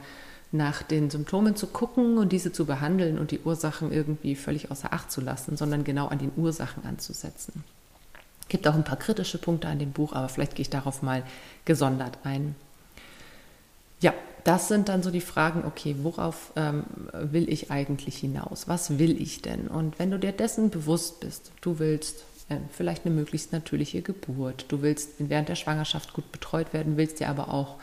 nach 0.53 0.83
den 0.85 1.11
Symptomen 1.11 1.57
zu 1.57 1.67
gucken 1.67 2.19
und 2.19 2.31
diese 2.31 2.53
zu 2.53 2.67
behandeln 2.67 3.19
und 3.19 3.33
die 3.33 3.41
Ursachen 3.41 3.91
irgendwie 3.91 4.37
völlig 4.37 4.71
außer 4.71 4.93
Acht 4.93 5.11
zu 5.11 5.21
lassen, 5.21 5.57
sondern 5.57 5.83
genau 5.83 6.07
an 6.07 6.19
den 6.19 6.31
Ursachen 6.37 6.85
anzusetzen 6.85 7.65
gibt 8.53 8.69
auch 8.69 8.75
ein 8.75 8.85
paar 8.85 8.99
kritische 8.99 9.39
Punkte 9.39 9.67
an 9.67 9.81
dem 9.81 9.91
Buch, 9.91 10.13
aber 10.13 10.29
vielleicht 10.29 10.55
gehe 10.55 10.63
ich 10.63 10.71
darauf 10.71 11.03
mal 11.03 11.25
gesondert 11.65 12.19
ein. 12.23 12.55
Ja, 14.01 14.15
das 14.45 14.69
sind 14.69 14.89
dann 14.89 15.03
so 15.03 15.11
die 15.11 15.21
Fragen, 15.21 15.65
okay, 15.65 15.97
worauf 16.03 16.53
ähm, 16.55 16.85
will 17.13 17.49
ich 17.49 17.71
eigentlich 17.71 18.19
hinaus? 18.19 18.69
Was 18.69 18.99
will 18.99 19.21
ich 19.21 19.43
denn? 19.43 19.69
Und 19.69 19.99
wenn 19.99 20.11
du 20.11 20.19
dir 20.19 20.33
dessen 20.33 20.71
bewusst 20.71 21.21
bist, 21.21 21.51
du 21.63 21.79
willst 21.79 22.25
äh, 22.49 22.57
vielleicht 22.71 23.07
eine 23.07 23.15
möglichst 23.15 23.53
natürliche 23.53 24.03
Geburt. 24.03 24.67
Du 24.69 24.83
willst 24.83 25.11
während 25.19 25.49
der 25.49 25.55
Schwangerschaft 25.55 26.13
gut 26.13 26.31
betreut 26.31 26.73
werden, 26.73 26.97
willst 26.97 27.21
dir 27.21 27.29
aber 27.29 27.55
auch 27.55 27.77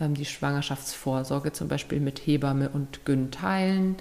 ähm, 0.00 0.14
die 0.14 0.26
Schwangerschaftsvorsorge 0.26 1.52
zum 1.52 1.68
Beispiel 1.68 2.00
mit 2.00 2.20
Hebamme 2.20 2.68
und 2.68 3.04
Gyn 3.04 3.30
teilen. 3.30 3.96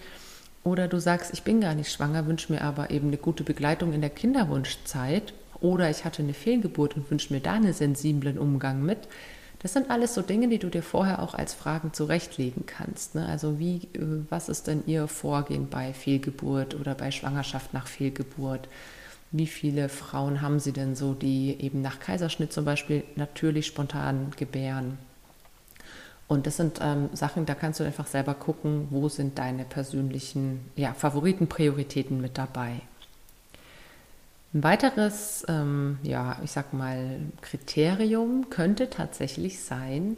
Oder 0.63 0.87
du 0.87 0.99
sagst, 0.99 1.33
ich 1.33 1.43
bin 1.43 1.59
gar 1.59 1.73
nicht 1.73 1.91
schwanger, 1.91 2.27
wünsche 2.27 2.51
mir 2.53 2.61
aber 2.61 2.91
eben 2.91 3.07
eine 3.07 3.17
gute 3.17 3.43
Begleitung 3.43 3.93
in 3.93 4.01
der 4.01 4.09
Kinderwunschzeit. 4.09 5.33
Oder 5.63 5.89
ich 5.89 6.03
hatte 6.03 6.21
eine 6.21 6.33
Fehlgeburt 6.33 6.97
und 6.97 7.09
wünsche 7.09 7.33
mir 7.33 7.39
da 7.39 7.53
einen 7.53 7.71
sensiblen 7.71 8.37
Umgang 8.37 8.83
mit. 8.83 9.07
Das 9.59 9.71
sind 9.71 9.89
alles 9.89 10.13
so 10.13 10.21
Dinge, 10.21 10.49
die 10.49 10.59
du 10.59 10.67
dir 10.67 10.83
vorher 10.83 11.23
auch 11.23 11.35
als 11.35 11.53
Fragen 11.53 11.93
zurechtlegen 11.93 12.65
kannst. 12.65 13.15
Ne? 13.15 13.25
Also 13.25 13.59
wie, 13.59 13.77
äh, 13.93 14.25
was 14.29 14.49
ist 14.49 14.67
denn 14.67 14.83
Ihr 14.87 15.07
Vorgehen 15.07 15.69
bei 15.69 15.93
Fehlgeburt 15.93 16.75
oder 16.75 16.95
bei 16.95 17.11
Schwangerschaft 17.11 17.73
nach 17.73 17.87
Fehlgeburt? 17.87 18.67
Wie 19.31 19.47
viele 19.47 19.87
Frauen 19.87 20.41
haben 20.41 20.59
Sie 20.59 20.73
denn 20.73 20.97
so, 20.97 21.13
die 21.13 21.55
eben 21.61 21.81
nach 21.81 22.01
Kaiserschnitt 22.01 22.51
zum 22.51 22.65
Beispiel 22.65 23.05
natürlich 23.15 23.65
spontan 23.65 24.33
gebären? 24.35 24.97
Und 26.27 26.45
das 26.45 26.57
sind 26.57 26.79
ähm, 26.81 27.09
Sachen, 27.13 27.45
da 27.45 27.55
kannst 27.55 27.79
du 27.79 27.85
einfach 27.85 28.07
selber 28.07 28.33
gucken, 28.33 28.87
wo 28.89 29.07
sind 29.07 29.39
deine 29.39 29.63
persönlichen 29.63 30.59
ja, 30.75 30.93
Favoriten, 30.93 31.47
Prioritäten 31.47 32.19
mit 32.19 32.37
dabei. 32.37 32.81
Ein 34.53 34.63
weiteres, 34.63 35.43
ähm, 35.47 35.97
ja, 36.03 36.37
ich 36.43 36.51
sag 36.51 36.73
mal, 36.73 37.19
Kriterium 37.41 38.49
könnte 38.51 38.89
tatsächlich 38.89 39.59
sein, 39.59 40.15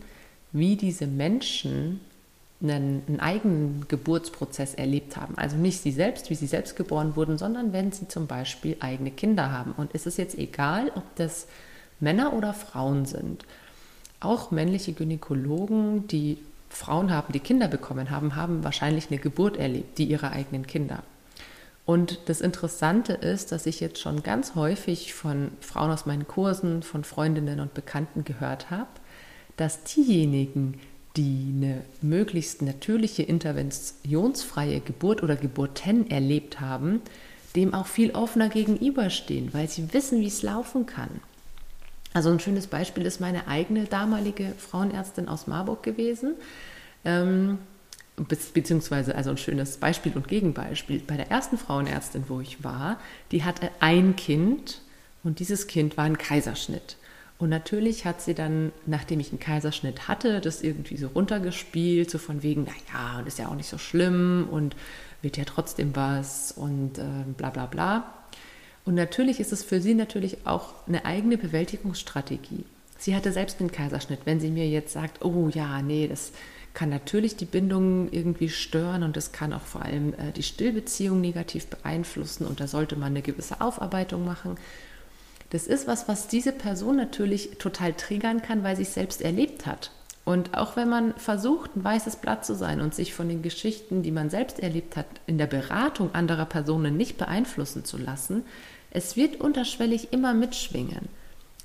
wie 0.52 0.76
diese 0.76 1.08
Menschen 1.08 2.02
einen, 2.62 3.04
einen, 3.08 3.20
eigenen 3.22 3.86
Geburtsprozess 3.88 4.74
erlebt 4.74 5.16
haben. 5.16 5.38
Also 5.38 5.56
nicht 5.56 5.82
sie 5.82 5.92
selbst, 5.92 6.30
wie 6.30 6.36
sie 6.36 6.48
selbst 6.48 6.76
geboren 6.76 7.16
wurden, 7.16 7.38
sondern 7.38 7.72
wenn 7.72 7.94
sie 7.94 8.08
zum 8.10 8.28
Beispiel 8.28 8.76
eigene 8.82 9.12
Kinder 9.12 9.52
haben. 9.52 9.72
Und 9.72 9.94
ist 9.94 10.08
es 10.08 10.18
jetzt 10.18 10.38
egal, 10.38 10.92
ob 10.96 11.04
das 11.16 11.48
Männer 12.02 12.34
oder 12.34 12.54
Frauen 12.54 13.06
sind. 13.06 13.46
Auch 14.20 14.52
männliche 14.52 14.94
Gynäkologen, 14.94 16.08
die 16.08 16.40
Frauen 16.70 17.12
haben, 17.12 17.32
die 17.32 17.40
Kinder 17.40 17.70
bekommen 17.70 18.10
haben, 18.10 18.36
haben 18.36 18.64
wahrscheinlich 18.66 19.10
eine 19.10 19.20
Geburt 19.20 19.56
erlebt, 19.56 19.98
die 19.98 20.06
ihrer 20.06 20.32
eigenen 20.32 20.68
Kinder. 20.68 21.04
Und 21.86 22.20
das 22.26 22.42
Interessante 22.42 23.14
ist, 23.14 23.52
dass 23.52 23.68
ich 23.68 23.80
jetzt 23.80 24.00
schon 24.00 24.24
ganz 24.24 24.56
häufig 24.56 25.14
von 25.14 25.52
Frauen 25.62 25.92
aus 25.92 26.08
meinen 26.08 26.28
Kursen, 26.28 26.82
von 26.82 27.04
Freundinnen 27.04 27.60
und 27.60 27.76
Bekannten 27.76 28.24
gehört 28.24 28.72
habe, 28.72 28.90
dass 29.56 29.84
diejenigen, 29.84 30.80
die 31.16 31.54
eine 31.56 31.82
möglichst 32.02 32.62
natürliche, 32.62 33.24
interventionsfreie 33.24 34.82
Geburt 34.82 35.24
oder 35.24 35.36
Geburten 35.36 36.10
erlebt 36.10 36.60
haben, 36.60 37.02
dem 37.56 37.74
auch 37.74 37.88
viel 37.88 38.12
offener 38.12 38.50
gegenüberstehen, 38.50 39.54
weil 39.54 39.70
sie 39.70 39.94
wissen, 39.94 40.20
wie 40.20 40.28
es 40.28 40.42
laufen 40.42 40.86
kann. 40.86 41.22
Also 42.14 42.30
ein 42.32 42.40
schönes 42.40 42.68
Beispiel 42.68 43.06
ist 43.06 43.22
meine 43.22 43.48
eigene 43.48 43.86
damalige 43.86 44.54
Frauenärztin 44.58 45.28
aus 45.28 45.48
Marburg 45.48 45.84
gewesen. 45.84 46.36
Ähm, 47.06 47.60
beziehungsweise 48.18 49.16
also 49.16 49.32
ein 49.32 49.38
schönes 49.38 49.78
Beispiel 49.78 50.14
und 50.16 50.28
Gegenbeispiel. 50.28 51.02
Bei 51.06 51.18
der 51.18 51.32
ersten 51.32 51.58
Frauenärztin, 51.58 52.26
wo 52.28 52.40
ich 52.40 52.64
war, 52.64 53.00
die 53.32 53.44
hatte 53.44 53.70
ein 53.80 54.16
Kind 54.16 54.82
und 55.24 55.40
dieses 55.40 55.68
Kind 55.68 55.98
war 55.98 56.06
ein 56.06 56.18
Kaiserschnitt. 56.18 56.98
Und 57.38 57.50
natürlich 57.50 58.06
hat 58.06 58.22
sie 58.22 58.34
dann, 58.34 58.72
nachdem 58.86 59.20
ich 59.20 59.30
einen 59.30 59.40
Kaiserschnitt 59.40 60.08
hatte, 60.08 60.40
das 60.40 60.62
irgendwie 60.62 60.96
so 60.96 61.08
runtergespielt, 61.08 62.10
so 62.10 62.18
von 62.18 62.44
wegen, 62.44 62.64
naja, 62.64 63.20
und 63.20 63.28
ist 63.28 63.40
ja 63.40 63.50
auch 63.50 63.56
nicht 63.56 63.68
so 63.68 63.78
schlimm 63.78 64.48
und 64.50 64.76
wird 65.22 65.36
ja 65.36 65.44
trotzdem 65.44 65.96
was 65.96 66.54
und 66.54 66.98
äh, 66.98 67.04
bla 67.36 67.50
bla 67.50 67.66
bla. 67.66 68.14
Und 68.86 68.96
natürlich 68.96 69.40
ist 69.40 69.52
es 69.52 69.64
für 69.64 69.82
sie 69.82 69.96
natürlich 69.96 70.46
auch 70.46 70.74
eine 70.88 71.04
eigene 71.04 71.38
Bewältigungsstrategie. 71.38 72.64
Sie 72.98 73.16
hatte 73.16 73.34
selbst 73.34 73.60
einen 73.60 73.72
Kaiserschnitt. 73.72 74.22
Wenn 74.26 74.40
sie 74.40 74.52
mir 74.52 74.70
jetzt 74.70 74.94
sagt, 74.94 75.26
oh 75.26 75.50
ja, 75.50 75.82
nee, 75.82 76.08
das 76.08 76.32
kann 76.76 76.90
natürlich 76.90 77.36
die 77.36 77.46
Bindung 77.46 78.12
irgendwie 78.12 78.50
stören 78.50 79.02
und 79.02 79.18
es 79.18 79.32
kann 79.32 79.54
auch 79.54 79.62
vor 79.62 79.82
allem 79.82 80.14
äh, 80.14 80.32
die 80.32 80.44
Stillbeziehung 80.44 81.20
negativ 81.20 81.68
beeinflussen 81.68 82.46
und 82.46 82.60
da 82.60 82.68
sollte 82.68 82.96
man 82.96 83.14
eine 83.14 83.24
gewisse 83.24 83.62
Aufarbeitung 83.62 84.24
machen. 84.26 84.58
Das 85.50 85.66
ist 85.66 85.88
was, 85.88 86.08
was 86.08 86.28
diese 86.28 86.52
Person 86.52 86.98
natürlich 86.98 87.58
total 87.58 87.94
triggern 87.94 88.42
kann, 88.42 88.64
weil 88.64 88.76
sie 88.76 88.84
es 88.84 88.94
selbst 88.94 89.22
erlebt 89.22 89.66
hat. 89.66 89.92
Und 90.26 90.58
auch 90.58 90.76
wenn 90.76 90.90
man 90.90 91.14
versucht, 91.16 91.76
ein 91.76 91.84
weißes 91.84 92.18
Blatt 92.18 92.46
zu 92.46 92.56
sein 92.56 92.82
und 92.82 92.96
sich 92.96 93.14
von 93.14 93.30
den 93.30 93.44
Geschichten, 93.44 94.02
die 94.02 94.12
man 94.12 94.30
selbst 94.30 94.60
erlebt 94.60 94.98
hat, 94.98 95.06
in 95.28 95.38
der 95.38 95.46
Beratung 95.46 96.14
anderer 96.14 96.46
Personen 96.46 96.98
nicht 96.98 97.18
beeinflussen 97.18 97.86
zu 97.86 97.98
lassen, 97.98 98.44
es 98.90 99.16
wird 99.16 99.40
unterschwellig 99.40 100.12
immer 100.14 100.34
mitschwingen. 100.34 101.10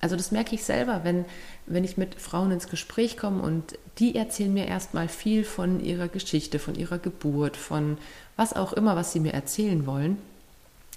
Also 0.00 0.16
das 0.16 0.30
merke 0.30 0.54
ich 0.54 0.64
selber, 0.64 1.00
wenn, 1.04 1.26
wenn 1.66 1.84
ich 1.84 1.98
mit 1.98 2.14
Frauen 2.20 2.50
ins 2.50 2.68
Gespräch 2.68 3.16
komme 3.16 3.42
und 3.42 3.78
die 3.98 4.16
erzählen 4.16 4.52
mir 4.52 4.66
erstmal 4.66 5.08
viel 5.08 5.44
von 5.44 5.84
ihrer 5.84 6.08
Geschichte, 6.08 6.58
von 6.58 6.74
ihrer 6.74 6.98
Geburt, 6.98 7.56
von 7.56 7.98
was 8.36 8.54
auch 8.54 8.72
immer, 8.72 8.96
was 8.96 9.12
sie 9.12 9.20
mir 9.20 9.34
erzählen 9.34 9.86
wollen. 9.86 10.16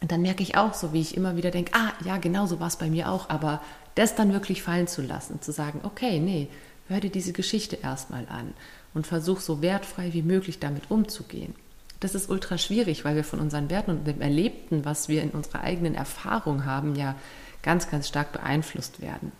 Und 0.01 0.11
dann 0.11 0.21
merke 0.21 0.43
ich 0.43 0.57
auch 0.57 0.73
so, 0.73 0.93
wie 0.93 1.01
ich 1.01 1.17
immer 1.17 1.35
wieder 1.35 1.51
denke, 1.51 1.73
ah 1.73 1.91
ja, 2.05 2.17
genau 2.17 2.45
so 2.45 2.59
war 2.59 2.67
es 2.67 2.77
bei 2.77 2.89
mir 2.89 3.09
auch, 3.09 3.29
aber 3.29 3.61
das 3.95 4.15
dann 4.15 4.33
wirklich 4.33 4.63
fallen 4.63 4.87
zu 4.87 5.01
lassen, 5.01 5.41
zu 5.41 5.51
sagen, 5.51 5.81
okay, 5.83 6.19
nee, 6.19 6.47
hör 6.87 6.99
dir 6.99 7.11
diese 7.11 7.33
Geschichte 7.33 7.77
erstmal 7.77 8.27
an 8.27 8.53
und 8.93 9.07
versuch 9.07 9.39
so 9.39 9.61
wertfrei 9.61 10.13
wie 10.13 10.21
möglich 10.21 10.59
damit 10.59 10.89
umzugehen. 10.89 11.55
Das 11.99 12.15
ist 12.15 12.29
ultra 12.29 12.57
schwierig, 12.57 13.05
weil 13.05 13.15
wir 13.15 13.23
von 13.23 13.39
unseren 13.39 13.69
Werten 13.69 13.91
und 13.91 14.07
dem 14.07 14.19
Erlebten, 14.19 14.83
was 14.83 15.07
wir 15.07 15.23
in 15.23 15.29
unserer 15.29 15.61
eigenen 15.61 15.95
Erfahrung 15.95 16.65
haben, 16.65 16.95
ja 16.95 17.15
ganz, 17.63 17.89
ganz 17.89 18.07
stark 18.07 18.31
beeinflusst 18.31 19.01
werden. 19.01 19.31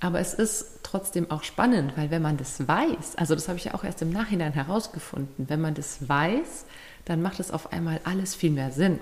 Aber 0.00 0.20
es 0.20 0.34
ist 0.34 0.80
trotzdem 0.82 1.30
auch 1.30 1.42
spannend, 1.42 1.96
weil 1.96 2.10
wenn 2.10 2.22
man 2.22 2.36
das 2.36 2.66
weiß, 2.66 3.16
also 3.16 3.34
das 3.34 3.48
habe 3.48 3.58
ich 3.58 3.64
ja 3.64 3.74
auch 3.74 3.84
erst 3.84 4.02
im 4.02 4.10
Nachhinein 4.10 4.52
herausgefunden, 4.52 5.48
wenn 5.48 5.60
man 5.60 5.74
das 5.74 6.08
weiß, 6.08 6.66
dann 7.04 7.22
macht 7.22 7.40
es 7.40 7.50
auf 7.50 7.72
einmal 7.72 8.00
alles 8.04 8.34
viel 8.34 8.50
mehr 8.50 8.70
Sinn. 8.70 8.98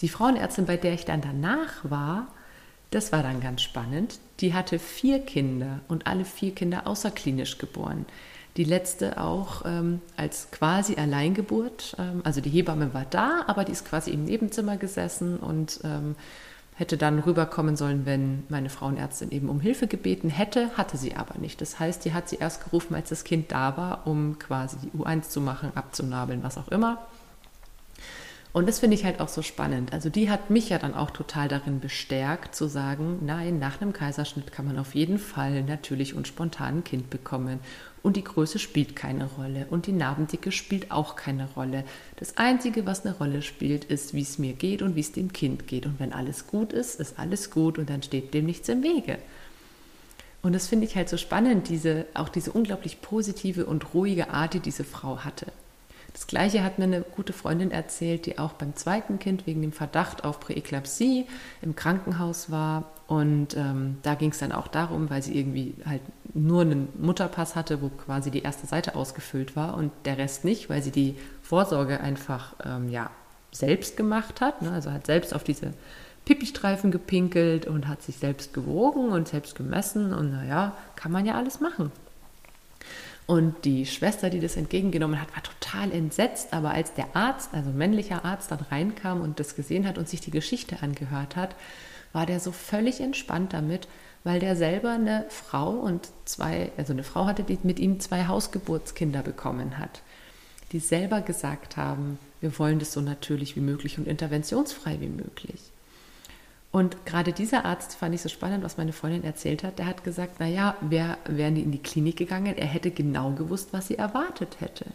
Die 0.00 0.08
Frauenärztin, 0.08 0.66
bei 0.66 0.76
der 0.76 0.94
ich 0.94 1.04
dann 1.04 1.20
danach 1.20 1.72
war, 1.82 2.28
das 2.90 3.12
war 3.12 3.22
dann 3.22 3.40
ganz 3.40 3.62
spannend. 3.62 4.18
Die 4.40 4.54
hatte 4.54 4.78
vier 4.78 5.20
Kinder 5.20 5.80
und 5.88 6.06
alle 6.06 6.24
vier 6.24 6.54
Kinder 6.54 6.86
außerklinisch 6.86 7.58
geboren. 7.58 8.06
Die 8.56 8.64
letzte 8.64 9.20
auch 9.20 9.64
ähm, 9.64 10.00
als 10.16 10.50
quasi 10.50 10.96
Alleingeburt. 10.96 11.94
Ähm, 11.98 12.22
also 12.24 12.40
die 12.40 12.50
Hebamme 12.50 12.94
war 12.94 13.04
da, 13.08 13.44
aber 13.46 13.64
die 13.64 13.72
ist 13.72 13.84
quasi 13.84 14.10
im 14.10 14.24
Nebenzimmer 14.24 14.76
gesessen 14.76 15.38
und 15.38 15.80
ähm, 15.84 16.16
hätte 16.80 16.96
dann 16.96 17.18
rüberkommen 17.18 17.76
sollen, 17.76 18.06
wenn 18.06 18.44
meine 18.48 18.70
Frauenärztin 18.70 19.30
eben 19.30 19.50
um 19.50 19.60
Hilfe 19.60 19.86
gebeten 19.86 20.30
hätte, 20.30 20.70
hatte 20.78 20.96
sie 20.96 21.14
aber 21.14 21.38
nicht. 21.38 21.60
Das 21.60 21.78
heißt, 21.78 22.04
die 22.06 22.14
hat 22.14 22.30
sie 22.30 22.36
erst 22.36 22.64
gerufen, 22.64 22.94
als 22.94 23.10
das 23.10 23.22
Kind 23.22 23.52
da 23.52 23.76
war, 23.76 24.06
um 24.06 24.38
quasi 24.38 24.78
die 24.78 24.98
U1 24.98 25.28
zu 25.28 25.42
machen, 25.42 25.72
abzunabeln, 25.74 26.42
was 26.42 26.56
auch 26.56 26.68
immer. 26.68 27.06
Und 28.52 28.66
das 28.66 28.80
finde 28.80 28.96
ich 28.96 29.04
halt 29.04 29.20
auch 29.20 29.28
so 29.28 29.42
spannend. 29.42 29.92
Also 29.92 30.08
die 30.08 30.30
hat 30.30 30.48
mich 30.48 30.70
ja 30.70 30.78
dann 30.78 30.94
auch 30.94 31.10
total 31.10 31.48
darin 31.48 31.80
bestärkt 31.80 32.54
zu 32.54 32.66
sagen, 32.66 33.18
nein, 33.24 33.58
nach 33.58 33.80
einem 33.80 33.92
Kaiserschnitt 33.92 34.50
kann 34.50 34.66
man 34.66 34.78
auf 34.78 34.94
jeden 34.94 35.18
Fall 35.18 35.62
natürlich 35.62 36.14
und 36.14 36.26
spontan 36.26 36.78
ein 36.78 36.84
Kind 36.84 37.10
bekommen. 37.10 37.60
Und 38.02 38.16
die 38.16 38.24
Größe 38.24 38.58
spielt 38.58 38.96
keine 38.96 39.26
Rolle 39.26 39.66
und 39.68 39.86
die 39.86 39.92
Narbendicke 39.92 40.52
spielt 40.52 40.90
auch 40.90 41.16
keine 41.16 41.48
Rolle. 41.54 41.84
Das 42.16 42.38
Einzige, 42.38 42.86
was 42.86 43.04
eine 43.04 43.16
Rolle 43.16 43.42
spielt, 43.42 43.84
ist, 43.84 44.14
wie 44.14 44.22
es 44.22 44.38
mir 44.38 44.54
geht 44.54 44.80
und 44.80 44.96
wie 44.96 45.00
es 45.00 45.12
dem 45.12 45.32
Kind 45.32 45.66
geht. 45.66 45.84
Und 45.84 46.00
wenn 46.00 46.12
alles 46.12 46.46
gut 46.46 46.72
ist, 46.72 46.98
ist 46.98 47.18
alles 47.18 47.50
gut 47.50 47.78
und 47.78 47.90
dann 47.90 48.02
steht 48.02 48.32
dem 48.32 48.46
nichts 48.46 48.68
im 48.70 48.82
Wege. 48.82 49.18
Und 50.42 50.54
das 50.54 50.68
finde 50.68 50.86
ich 50.86 50.96
halt 50.96 51.10
so 51.10 51.18
spannend, 51.18 51.68
diese, 51.68 52.06
auch 52.14 52.30
diese 52.30 52.52
unglaublich 52.52 53.02
positive 53.02 53.66
und 53.66 53.92
ruhige 53.92 54.30
Art, 54.30 54.54
die 54.54 54.60
diese 54.60 54.84
Frau 54.84 55.18
hatte. 55.18 55.46
Das 56.12 56.26
Gleiche 56.26 56.64
hat 56.64 56.78
mir 56.78 56.84
eine 56.84 57.02
gute 57.02 57.32
Freundin 57.32 57.70
erzählt, 57.70 58.26
die 58.26 58.38
auch 58.38 58.52
beim 58.52 58.74
zweiten 58.74 59.18
Kind 59.18 59.46
wegen 59.46 59.62
dem 59.62 59.72
Verdacht 59.72 60.24
auf 60.24 60.40
Präeklampsie 60.40 61.26
im 61.62 61.76
Krankenhaus 61.76 62.50
war. 62.50 62.90
Und 63.06 63.56
ähm, 63.56 63.98
da 64.02 64.14
ging 64.14 64.30
es 64.30 64.38
dann 64.38 64.52
auch 64.52 64.68
darum, 64.68 65.10
weil 65.10 65.22
sie 65.22 65.38
irgendwie 65.38 65.74
halt 65.84 66.02
nur 66.34 66.62
einen 66.62 66.88
Mutterpass 66.98 67.56
hatte, 67.56 67.82
wo 67.82 67.88
quasi 67.88 68.30
die 68.30 68.42
erste 68.42 68.66
Seite 68.66 68.94
ausgefüllt 68.94 69.56
war 69.56 69.76
und 69.76 69.92
der 70.04 70.18
Rest 70.18 70.44
nicht, 70.44 70.70
weil 70.70 70.82
sie 70.82 70.92
die 70.92 71.16
Vorsorge 71.42 72.00
einfach 72.00 72.54
ähm, 72.64 72.88
ja, 72.88 73.10
selbst 73.52 73.96
gemacht 73.96 74.40
hat. 74.40 74.62
Ne? 74.62 74.70
Also 74.70 74.92
hat 74.92 75.06
selbst 75.06 75.34
auf 75.34 75.44
diese 75.44 75.74
Pipistreifen 76.24 76.90
gepinkelt 76.90 77.66
und 77.66 77.88
hat 77.88 78.02
sich 78.02 78.16
selbst 78.16 78.52
gewogen 78.52 79.10
und 79.10 79.28
selbst 79.28 79.54
gemessen. 79.54 80.12
Und 80.12 80.32
naja, 80.32 80.76
kann 80.96 81.12
man 81.12 81.26
ja 81.26 81.34
alles 81.34 81.60
machen. 81.60 81.90
Und 83.30 83.64
die 83.64 83.86
Schwester, 83.86 84.28
die 84.28 84.40
das 84.40 84.56
entgegengenommen 84.56 85.22
hat, 85.22 85.32
war 85.36 85.44
total 85.44 85.92
entsetzt. 85.92 86.52
Aber 86.52 86.72
als 86.72 86.94
der 86.94 87.14
Arzt, 87.14 87.50
also 87.54 87.70
männlicher 87.70 88.24
Arzt, 88.24 88.50
dann 88.50 88.58
reinkam 88.58 89.20
und 89.20 89.38
das 89.38 89.54
gesehen 89.54 89.86
hat 89.86 89.98
und 89.98 90.08
sich 90.08 90.20
die 90.20 90.32
Geschichte 90.32 90.82
angehört 90.82 91.36
hat, 91.36 91.54
war 92.12 92.26
der 92.26 92.40
so 92.40 92.50
völlig 92.50 93.00
entspannt 93.00 93.52
damit, 93.52 93.86
weil 94.24 94.40
der 94.40 94.56
selber 94.56 94.90
eine 94.90 95.26
Frau 95.28 95.70
und 95.70 96.08
zwei, 96.24 96.72
also 96.76 96.92
eine 96.92 97.04
Frau 97.04 97.26
hatte, 97.26 97.44
die 97.44 97.56
mit 97.62 97.78
ihm 97.78 98.00
zwei 98.00 98.26
Hausgeburtskinder 98.26 99.22
bekommen 99.22 99.78
hat, 99.78 100.02
die 100.72 100.80
selber 100.80 101.20
gesagt 101.20 101.76
haben, 101.76 102.18
wir 102.40 102.58
wollen 102.58 102.80
das 102.80 102.92
so 102.92 103.00
natürlich 103.00 103.54
wie 103.54 103.60
möglich 103.60 103.96
und 103.96 104.08
interventionsfrei 104.08 104.98
wie 104.98 105.08
möglich. 105.08 105.60
Und 106.72 107.04
gerade 107.04 107.32
dieser 107.32 107.64
Arzt 107.64 107.94
fand 107.94 108.14
ich 108.14 108.22
so 108.22 108.28
spannend, 108.28 108.62
was 108.62 108.76
meine 108.76 108.92
Freundin 108.92 109.24
erzählt 109.24 109.64
hat. 109.64 109.78
Der 109.78 109.86
hat 109.86 110.04
gesagt, 110.04 110.38
naja, 110.38 110.76
wär, 110.80 111.18
wären 111.26 111.56
die 111.56 111.62
in 111.62 111.72
die 111.72 111.82
Klinik 111.82 112.16
gegangen, 112.16 112.56
er 112.56 112.66
hätte 112.66 112.92
genau 112.92 113.32
gewusst, 113.32 113.68
was 113.72 113.88
sie 113.88 113.98
erwartet 113.98 114.60
hätte. 114.60 114.86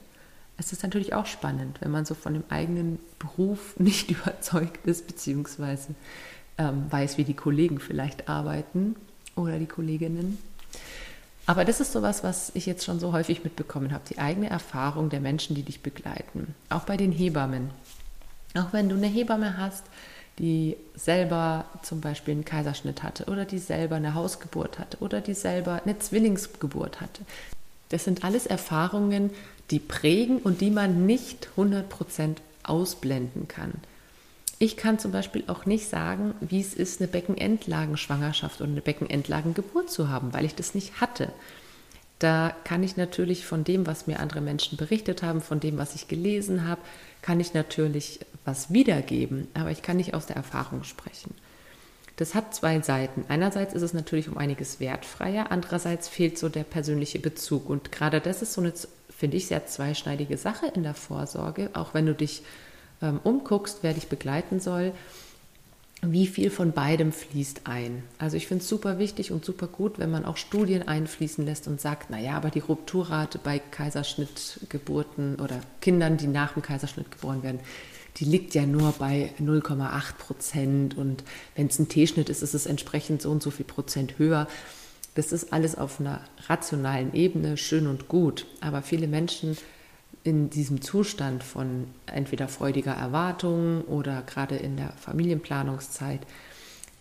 Es 0.57 0.71
ist 0.71 0.83
natürlich 0.83 1.13
auch 1.13 1.25
spannend, 1.25 1.81
wenn 1.81 1.91
man 1.91 2.05
so 2.05 2.15
von 2.15 2.33
dem 2.33 2.45
eigenen 2.49 2.99
Beruf 3.19 3.75
nicht 3.79 4.09
überzeugt 4.09 4.87
ist, 4.87 5.07
beziehungsweise 5.07 5.95
ähm, 6.57 6.85
weiß, 6.89 7.17
wie 7.17 7.25
die 7.25 7.33
Kollegen 7.33 7.79
vielleicht 7.79 8.29
arbeiten 8.29 8.95
oder 9.35 9.59
die 9.59 9.65
Kolleginnen. 9.65 10.37
Aber 11.45 11.65
das 11.65 11.81
ist 11.81 11.91
sowas, 11.91 12.23
was 12.23 12.51
ich 12.55 12.65
jetzt 12.65 12.85
schon 12.85 12.99
so 12.99 13.11
häufig 13.11 13.43
mitbekommen 13.43 13.91
habe, 13.91 14.03
die 14.09 14.17
eigene 14.17 14.49
Erfahrung 14.49 15.09
der 15.09 15.19
Menschen, 15.19 15.55
die 15.55 15.61
dich 15.61 15.81
begleiten. 15.81 16.55
Auch 16.69 16.85
bei 16.85 16.97
den 16.97 17.11
Hebammen. 17.11 17.69
Auch 18.55 18.71
wenn 18.71 18.89
du 18.89 18.95
eine 18.95 19.07
Hebamme 19.07 19.57
hast, 19.57 19.83
die 20.39 20.75
selber 20.95 21.65
zum 21.81 22.01
Beispiel 22.01 22.33
einen 22.33 22.45
Kaiserschnitt 22.45 23.03
hatte 23.03 23.25
oder 23.25 23.45
die 23.45 23.59
selber 23.59 23.95
eine 23.95 24.13
Hausgeburt 24.13 24.79
hatte 24.79 24.97
oder 24.99 25.21
die 25.21 25.33
selber 25.33 25.81
eine 25.83 25.97
Zwillingsgeburt 25.97 26.99
hatte. 26.99 27.21
Das 27.89 28.03
sind 28.03 28.23
alles 28.23 28.45
Erfahrungen, 28.45 29.29
die 29.71 29.79
prägen 29.79 30.39
und 30.39 30.61
die 30.61 30.71
man 30.71 31.05
nicht 31.05 31.49
100% 31.57 32.37
ausblenden 32.63 33.47
kann. 33.47 33.73
Ich 34.57 34.77
kann 34.77 34.99
zum 34.99 35.11
Beispiel 35.11 35.43
auch 35.47 35.65
nicht 35.65 35.89
sagen, 35.89 36.33
wie 36.39 36.61
es 36.61 36.73
ist, 36.73 37.01
eine 37.01 37.09
Beckenendlagenschwangerschaft 37.09 38.61
oder 38.61 38.69
eine 38.69 38.81
Beckenendlagengeburt 38.81 39.89
zu 39.89 40.09
haben, 40.09 40.33
weil 40.33 40.45
ich 40.45 40.55
das 40.55 40.75
nicht 40.75 41.01
hatte. 41.01 41.29
Da 42.19 42.55
kann 42.63 42.83
ich 42.83 42.95
natürlich 42.95 43.45
von 43.45 43.63
dem, 43.63 43.87
was 43.87 44.07
mir 44.07 44.19
andere 44.19 44.41
Menschen 44.41 44.77
berichtet 44.77 45.21
haben, 45.21 45.41
von 45.41 45.59
dem, 45.59 45.77
was 45.77 45.95
ich 45.95 46.07
gelesen 46.07 46.67
habe, 46.67 46.81
kann 47.21 47.39
ich 47.39 47.53
natürlich 47.53 48.19
was 48.45 48.71
wiedergeben, 48.71 49.47
aber 49.53 49.71
ich 49.71 49.81
kann 49.81 49.97
nicht 49.97 50.13
aus 50.13 50.25
der 50.25 50.35
Erfahrung 50.37 50.83
sprechen. 50.83 51.33
Das 52.17 52.33
hat 52.33 52.55
zwei 52.55 52.79
Seiten. 52.79 53.25
Einerseits 53.27 53.73
ist 53.73 53.81
es 53.81 53.93
natürlich 53.93 54.29
um 54.29 54.37
einiges 54.37 54.79
wertfreier, 54.79 55.51
andererseits 55.51 56.07
fehlt 56.07 56.37
so 56.37 56.47
der 56.47 56.63
persönliche 56.63 57.19
Bezug. 57.19 57.69
Und 57.69 57.91
gerade 57.91 58.21
das 58.21 58.41
ist 58.41 58.53
so 58.53 58.61
eine, 58.61 58.71
finde 59.09 59.35
ich, 59.35 59.47
sehr 59.47 59.65
zweischneidige 59.65 60.37
Sache 60.37 60.67
in 60.67 60.83
der 60.83 60.93
Vorsorge, 60.93 61.71
auch 61.73 61.93
wenn 61.93 62.05
du 62.05 62.13
dich 62.13 62.43
ähm, 63.01 63.19
umguckst, 63.23 63.79
wer 63.81 63.93
dich 63.93 64.07
begleiten 64.07 64.61
soll 64.61 64.93
wie 66.01 66.27
viel 66.27 66.49
von 66.49 66.71
beidem 66.71 67.11
fließt 67.11 67.61
ein. 67.65 68.03
Also 68.17 68.37
ich 68.37 68.47
finde 68.47 68.63
es 68.63 68.69
super 68.69 68.99
wichtig 68.99 69.31
und 69.31 69.45
super 69.45 69.67
gut, 69.67 69.97
wenn 69.97 70.11
man 70.11 70.25
auch 70.25 70.37
Studien 70.37 70.87
einfließen 70.87 71.45
lässt 71.45 71.67
und 71.67 71.81
sagt, 71.81 72.09
naja, 72.09 72.35
aber 72.35 72.49
die 72.49 72.59
Rupturrate 72.59 73.39
bei 73.39 73.59
Kaiserschnittgeburten 73.59 75.35
oder 75.35 75.59
Kindern, 75.81 76.17
die 76.17 76.27
nach 76.27 76.53
dem 76.53 76.61
Kaiserschnitt 76.61 77.11
geboren 77.11 77.43
werden, 77.43 77.59
die 78.17 78.25
liegt 78.25 78.55
ja 78.55 78.65
nur 78.65 78.93
bei 78.93 79.33
0,8 79.41 80.13
Prozent 80.17 80.97
und 80.97 81.23
wenn 81.55 81.67
es 81.67 81.79
ein 81.79 81.89
T-Schnitt 81.89 82.29
ist, 82.29 82.43
ist 82.43 82.53
es 82.53 82.65
entsprechend 82.65 83.21
so 83.21 83.31
und 83.31 83.43
so 83.43 83.51
viel 83.51 83.65
Prozent 83.65 84.17
höher. 84.17 84.47
Das 85.15 85.31
ist 85.31 85.51
alles 85.51 85.77
auf 85.77 85.99
einer 85.99 86.21
rationalen 86.47 87.13
Ebene 87.13 87.57
schön 87.57 87.87
und 87.87 88.07
gut, 88.07 88.45
aber 88.61 88.81
viele 88.81 89.07
Menschen 89.07 89.57
in 90.25 90.49
diesem 90.49 90.81
Zustand 90.81 91.43
von 91.43 91.85
entweder 92.07 92.47
freudiger 92.47 92.93
Erwartung 92.93 93.83
oder 93.83 94.23
gerade 94.23 94.55
in 94.55 94.75
der 94.75 94.91
Familienplanungszeit, 94.93 96.21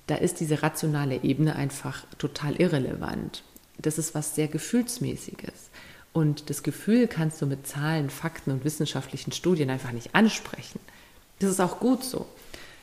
da 0.07 0.17
ist 0.17 0.41
diese 0.41 0.63
rationale 0.63 1.25
Ebene 1.25 1.57
einfach 1.57 2.05
total 2.19 2.55
irrelevant. 2.57 3.43
Das 3.79 3.97
ist 3.97 4.15
was 4.15 4.35
sehr 4.35 4.47
Gefühlsmäßiges. 4.49 5.71
Und 6.13 6.51
das 6.51 6.63
Gefühl 6.63 7.09
kannst 7.09 7.41
du 7.41 7.47
mit 7.47 7.67
Zahlen, 7.67 8.11
Fakten 8.11 8.51
und 8.53 8.65
wissenschaftlichen 8.65 9.33
Studien 9.33 9.71
einfach 9.71 9.93
nicht 9.93 10.15
ansprechen. 10.15 10.79
Das 11.39 11.51
ist 11.51 11.61
auch 11.61 11.81
gut 11.81 12.05
so. 12.05 12.27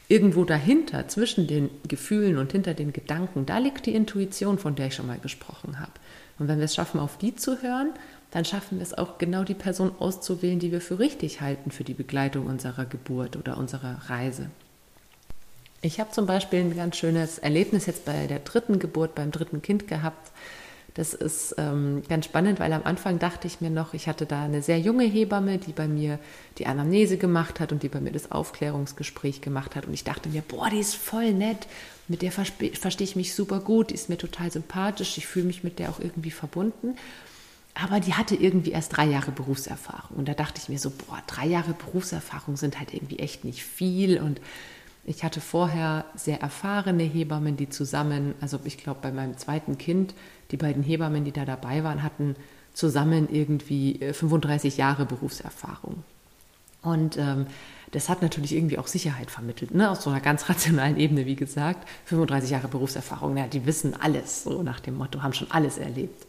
Irgendwo 0.07 0.43
dahinter, 0.43 1.07
zwischen 1.07 1.45
den 1.45 1.69
Gefühlen 1.88 2.38
und 2.38 2.51
hinter 2.51 2.74
den 2.74 2.93
Gedanken, 2.93 3.45
da 3.45 3.60
liegt 3.60 3.86
die 3.86 3.93
Intuition, 3.93 4.57
von 4.57 4.74
der 4.74 4.88
ich 4.88 4.95
schon 4.95 5.07
mal 5.07 5.19
gesprochen 5.19 5.79
habe. 5.79 5.93
Und 6.39 6.48
wenn 6.48 6.57
wir 6.57 6.65
es 6.65 6.74
schaffen, 6.74 7.00
auf 7.00 7.19
die 7.19 7.36
zu 7.36 7.62
hören, 7.62 7.91
dann 8.31 8.45
schaffen 8.45 8.79
wir 8.79 8.83
es 8.83 8.97
auch 8.97 9.17
genau 9.17 9.44
die 9.44 9.53
Person 9.53 9.91
auszuwählen, 10.00 10.59
die 10.59 10.72
wir 10.72 10.81
für 10.81 11.00
richtig 11.00 11.41
halten 11.41 11.70
für 11.70 11.83
die 11.83 11.94
Begleitung 11.94 12.48
unserer 12.48 12.85
Geburt 12.85 13.35
oder 13.35 13.57
unserer 13.57 14.09
Reise. 14.09 14.50
Ich 15.81 16.00
habe 16.00 16.11
zum 16.11 16.27
Beispiel 16.27 16.59
ein 16.59 16.75
ganz 16.75 16.96
schönes 16.96 17.39
Erlebnis 17.39 17.87
jetzt 17.87 18.05
bei 18.05 18.27
der 18.27 18.39
dritten 18.39 18.79
Geburt, 18.79 19.15
beim 19.15 19.31
dritten 19.31 19.61
Kind 19.61 19.87
gehabt. 19.87 20.31
Das 20.94 21.13
ist 21.13 21.55
ähm, 21.57 22.03
ganz 22.09 22.25
spannend, 22.25 22.59
weil 22.59 22.72
am 22.74 22.83
Anfang 22.83 23.17
dachte 23.17 23.48
ich 23.48 23.61
mir 23.61 23.70
noch, 23.70 23.94
ich 23.94 24.07
hatte 24.07 24.25
da 24.25 24.44
eine 24.44 24.61
sehr 24.61 24.79
junge 24.79 25.05
Hebamme, 25.05 25.57
die 25.57 25.72
bei 25.72 25.87
mir 25.87 26.20
die 26.57 26.67
Anamnese 26.67 27.17
gemacht 27.17 27.59
hat 27.59 27.72
und 27.72 27.81
die 27.81 27.89
bei 27.89 28.01
mir 28.01 28.11
das 28.11 28.31
Aufklärungsgespräch 28.31 29.41
gemacht 29.41 29.75
hat. 29.75 29.87
Und 29.87 29.94
ich 29.94 30.03
dachte 30.03 30.29
mir, 30.29 30.41
boah, 30.41 30.70
die 30.70 30.79
ist 30.79 30.96
voll 30.96 31.33
nett, 31.33 31.67
mit 32.07 32.22
der 32.22 32.31
verstehe 32.31 32.72
ich 33.00 33.15
mich 33.15 33.33
super 33.33 33.61
gut, 33.61 33.89
die 33.89 33.94
ist 33.94 34.09
mir 34.09 34.17
total 34.17 34.51
sympathisch, 34.51 35.17
ich 35.17 35.27
fühle 35.27 35.46
mich 35.46 35.63
mit 35.63 35.79
der 35.79 35.89
auch 35.89 36.00
irgendwie 36.00 36.31
verbunden. 36.31 36.98
Aber 37.74 38.00
die 38.00 38.14
hatte 38.14 38.36
irgendwie 38.36 38.72
erst 38.72 38.98
drei 38.98 39.05
Jahre 39.05 39.31
Berufserfahrung. 39.31 40.18
Und 40.18 40.27
da 40.27 40.34
dachte 40.34 40.60
ich 40.62 40.70
mir 40.70 40.79
so, 40.79 40.90
boah, 40.90 41.22
drei 41.27 41.48
Jahre 41.48 41.74
Berufserfahrung 41.74 42.57
sind 42.57 42.77
halt 42.79 42.94
irgendwie 42.94 43.20
echt 43.20 43.46
nicht 43.46 43.64
viel. 43.64 44.20
Und 44.20 44.42
ich 45.05 45.24
hatte 45.24 45.42
vorher 45.42 46.05
sehr 46.16 46.42
erfahrene 46.42 47.03
Hebammen, 47.03 47.57
die 47.57 47.70
zusammen, 47.70 48.36
also 48.42 48.60
ich 48.66 48.77
glaube 48.77 49.00
bei 49.01 49.12
meinem 49.12 49.38
zweiten 49.38 49.77
Kind, 49.77 50.14
die 50.51 50.57
beiden 50.57 50.84
Hebammen, 50.84 51.24
die 51.24 51.31
da 51.31 51.46
dabei 51.46 51.84
waren, 51.84 52.03
hatten 52.03 52.36
zusammen 52.74 53.27
irgendwie 53.31 54.00
35 54.14 54.74
äh, 54.74 54.77
Jahre 54.77 55.05
Berufserfahrung. 55.05 56.03
Und 56.81 57.18
ähm, 57.18 57.48
das 57.92 58.10
hat 58.10 58.22
natürlich 58.22 58.55
irgendwie 58.55 58.77
auch 58.77 58.88
Sicherheit 58.88 59.29
vermittelt, 59.29 59.74
ne? 59.74 59.90
aus 59.90 60.03
so 60.03 60.10
einer 60.10 60.22
ganz 60.22 60.50
rationalen 60.50 60.98
Ebene, 60.98 61.25
wie 61.25 61.36
gesagt. 61.36 61.88
35 62.05 62.51
Jahre 62.51 62.68
Berufserfahrung, 62.68 63.38
ja, 63.38 63.48
die 63.48 63.66
wissen 63.66 64.00
alles, 64.00 64.44
so 64.44 64.64
nach 64.64 64.79
dem 64.79 64.98
Motto, 64.98 65.22
haben 65.24 65.34
schon 65.34 65.51
alles 65.51 65.77
erlebt. 65.77 66.25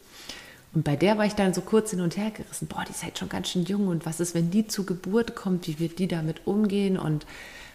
Und 0.74 0.84
bei 0.84 0.96
der 0.96 1.18
war 1.18 1.26
ich 1.26 1.34
dann 1.34 1.52
so 1.52 1.60
kurz 1.60 1.90
hin 1.90 2.00
und 2.00 2.16
her 2.16 2.30
gerissen. 2.30 2.66
Boah, 2.66 2.84
die 2.86 2.92
ist 2.92 3.02
halt 3.02 3.18
schon 3.18 3.28
ganz 3.28 3.48
schön 3.48 3.64
jung. 3.64 3.88
Und 3.88 4.06
was 4.06 4.20
ist, 4.20 4.34
wenn 4.34 4.50
die 4.50 4.66
zur 4.66 4.86
Geburt 4.86 5.34
kommt? 5.36 5.68
Wie 5.68 5.78
wird 5.78 5.98
die 5.98 6.08
damit 6.08 6.46
umgehen? 6.46 6.98
Und 6.98 7.26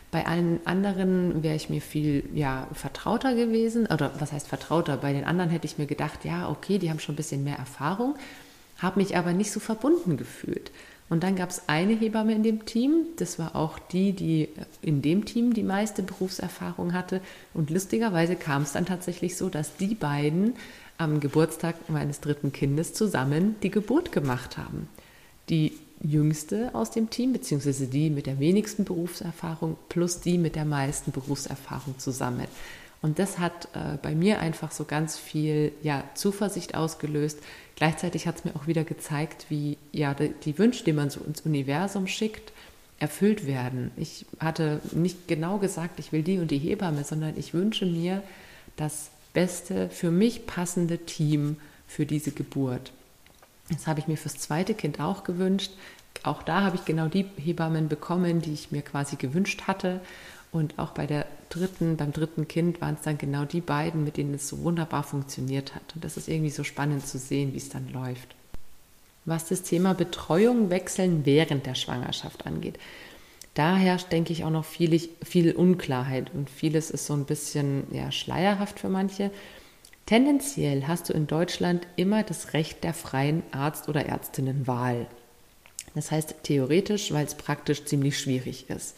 bei 0.09 0.25
allen 0.25 0.59
anderen 0.65 1.43
wäre 1.43 1.55
ich 1.55 1.69
mir 1.69 1.81
viel 1.81 2.27
ja, 2.33 2.67
vertrauter 2.73 3.35
gewesen. 3.35 3.85
Oder 3.85 4.11
was 4.19 4.31
heißt 4.31 4.47
vertrauter? 4.47 4.97
Bei 4.97 5.13
den 5.13 5.25
anderen 5.25 5.49
hätte 5.49 5.67
ich 5.67 5.77
mir 5.77 5.85
gedacht, 5.85 6.25
ja, 6.25 6.49
okay, 6.49 6.79
die 6.79 6.89
haben 6.89 6.99
schon 6.99 7.13
ein 7.13 7.17
bisschen 7.17 7.43
mehr 7.43 7.57
Erfahrung, 7.57 8.15
habe 8.79 8.99
mich 8.99 9.15
aber 9.17 9.33
nicht 9.33 9.51
so 9.51 9.59
verbunden 9.59 10.17
gefühlt. 10.17 10.71
Und 11.09 11.23
dann 11.23 11.35
gab 11.35 11.49
es 11.49 11.63
eine 11.67 11.93
Hebamme 11.93 12.33
in 12.33 12.43
dem 12.43 12.65
Team, 12.65 13.05
das 13.15 13.39
war 13.39 13.55
auch 13.55 13.79
die, 13.79 14.11
die 14.11 14.49
in 14.81 15.01
dem 15.01 15.23
Team 15.23 15.53
die 15.53 15.63
meiste 15.63 16.03
Berufserfahrung 16.03 16.93
hatte. 16.93 17.21
Und 17.53 17.69
lustigerweise 17.69 18.35
kam 18.35 18.63
es 18.63 18.73
dann 18.73 18.85
tatsächlich 18.85 19.37
so, 19.37 19.49
dass 19.49 19.77
die 19.77 19.95
beiden 19.95 20.55
am 20.97 21.19
Geburtstag 21.19 21.89
meines 21.89 22.21
dritten 22.21 22.51
Kindes 22.51 22.93
zusammen 22.93 23.55
die 23.63 23.71
Geburt 23.71 24.11
gemacht 24.11 24.57
haben. 24.57 24.89
Die 25.49 25.73
jüngste 26.01 26.73
aus 26.73 26.91
dem 26.91 27.09
Team, 27.09 27.33
beziehungsweise 27.33 27.87
die 27.87 28.09
mit 28.09 28.25
der 28.25 28.39
wenigsten 28.39 28.83
Berufserfahrung 28.83 29.77
plus 29.89 30.19
die 30.19 30.37
mit 30.37 30.55
der 30.55 30.65
meisten 30.65 31.11
Berufserfahrung 31.11 31.97
zusammen. 31.97 32.47
Und 33.01 33.19
das 33.19 33.37
hat 33.37 33.65
äh, 33.73 33.97
bei 34.01 34.15
mir 34.15 34.39
einfach 34.39 34.71
so 34.71 34.83
ganz 34.83 35.17
viel 35.17 35.71
ja, 35.83 36.03
Zuversicht 36.15 36.75
ausgelöst. 36.75 37.39
Gleichzeitig 37.75 38.27
hat 38.27 38.37
es 38.37 38.45
mir 38.45 38.55
auch 38.55 38.65
wieder 38.65 38.83
gezeigt, 38.83 39.45
wie 39.49 39.77
ja, 39.91 40.13
die, 40.13 40.33
die 40.43 40.57
Wünsche, 40.57 40.83
die 40.83 40.93
man 40.93 41.09
so 41.09 41.21
ins 41.21 41.41
Universum 41.41 42.07
schickt, 42.07 42.51
erfüllt 42.99 43.45
werden. 43.45 43.91
Ich 43.97 44.25
hatte 44.39 44.81
nicht 44.91 45.27
genau 45.27 45.59
gesagt, 45.59 45.99
ich 45.99 46.11
will 46.11 46.23
die 46.23 46.39
und 46.39 46.49
die 46.49 46.57
Hebamme, 46.57 47.03
sondern 47.03 47.37
ich 47.37 47.53
wünsche 47.53 47.85
mir, 47.85 48.23
dass 48.75 49.11
beste, 49.37 49.87
für 49.89 50.09
mich 50.09 50.47
passende 50.47 50.97
Team 50.97 51.57
für 51.87 52.07
diese 52.07 52.31
Geburt. 52.31 52.91
Das 53.69 53.85
habe 53.85 53.99
ich 53.99 54.07
mir 54.07 54.17
fürs 54.17 54.39
zweite 54.39 54.73
Kind 54.73 54.99
auch 54.99 55.23
gewünscht. 55.23 55.73
Auch 56.23 56.41
da 56.41 56.61
habe 56.61 56.77
ich 56.77 56.85
genau 56.85 57.07
die 57.07 57.27
Hebammen 57.37 57.87
bekommen, 57.87 58.41
die 58.41 58.53
ich 58.53 58.71
mir 58.71 58.81
quasi 58.81 59.15
gewünscht 59.15 59.67
hatte. 59.67 60.01
Und 60.51 60.79
auch 60.79 60.89
bei 60.89 61.05
der 61.05 61.27
dritten, 61.49 61.97
beim 61.97 62.13
dritten 62.13 62.47
Kind 62.47 62.81
waren 62.81 62.95
es 62.95 63.03
dann 63.03 63.19
genau 63.19 63.45
die 63.45 63.61
beiden, 63.61 64.03
mit 64.03 64.17
denen 64.17 64.33
es 64.33 64.47
so 64.49 64.63
wunderbar 64.63 65.03
funktioniert 65.03 65.75
hat. 65.75 65.83
Und 65.93 66.03
das 66.03 66.17
ist 66.17 66.27
irgendwie 66.27 66.49
so 66.49 66.63
spannend 66.63 67.05
zu 67.05 67.19
sehen, 67.19 67.53
wie 67.53 67.57
es 67.57 67.69
dann 67.69 67.93
läuft. 67.93 68.33
Was 69.25 69.45
das 69.45 69.61
Thema 69.61 69.93
Betreuung 69.93 70.71
wechseln 70.71 71.27
während 71.27 71.67
der 71.67 71.75
Schwangerschaft 71.75 72.47
angeht, 72.47 72.79
da 73.57 73.75
herrscht, 73.75 74.11
denke 74.11 74.33
ich, 74.33 74.43
auch 74.43 74.49
noch 74.49 74.65
viel, 74.65 75.09
viel 75.23 75.53
Unklarheit 75.53 76.31
und 76.33 76.49
vieles 76.49 76.91
ist 76.91 77.05
so 77.05 77.13
ein 77.13 77.25
bisschen 77.25 77.87
ja, 77.91 78.11
schleierhaft 78.11 78.79
für 78.79 78.89
manche. 78.89 79.31
Tendenziell 80.05 80.87
hast 80.87 81.09
du 81.09 81.13
in 81.13 81.27
Deutschland 81.27 81.87
immer 81.95 82.23
das 82.23 82.53
Recht 82.53 82.83
der 82.83 82.93
freien 82.93 83.43
Arzt- 83.51 83.89
oder 83.89 84.05
Ärztinnenwahl. 84.05 85.07
Das 85.95 86.11
heißt 86.11 86.35
theoretisch, 86.43 87.11
weil 87.11 87.25
es 87.25 87.35
praktisch 87.35 87.85
ziemlich 87.85 88.19
schwierig 88.19 88.69
ist. 88.69 88.95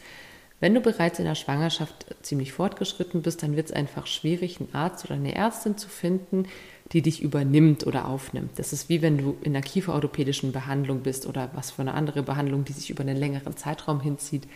Wenn 0.60 0.74
du 0.74 0.80
bereits 0.80 1.18
in 1.18 1.24
der 1.24 1.34
Schwangerschaft 1.34 2.14
ziemlich 2.20 2.52
fortgeschritten 2.52 3.22
bist, 3.22 3.42
dann 3.42 3.56
wird 3.56 3.70
es 3.70 3.72
einfach 3.72 4.06
schwierig, 4.06 4.60
einen 4.60 4.74
Arzt 4.74 5.06
oder 5.06 5.14
eine 5.14 5.34
Ärztin 5.34 5.78
zu 5.78 5.88
finden, 5.88 6.46
die 6.92 7.02
dich 7.02 7.22
übernimmt 7.22 7.86
oder 7.86 8.08
aufnimmt. 8.08 8.58
Das 8.58 8.72
ist 8.72 8.88
wie 8.88 9.00
wenn 9.02 9.18
du 9.18 9.36
in 9.42 9.54
einer 9.54 9.64
kieferorthopädischen 9.64 10.52
Behandlung 10.52 11.00
bist 11.00 11.26
oder 11.26 11.50
was 11.54 11.70
für 11.70 11.82
eine 11.82 11.94
andere 11.94 12.22
Behandlung, 12.22 12.64
die 12.64 12.72
sich 12.72 12.90
über 12.90 13.02
einen 13.02 13.16
längeren 13.16 13.56
Zeitraum 13.56 14.00
hinzieht. 14.00 14.48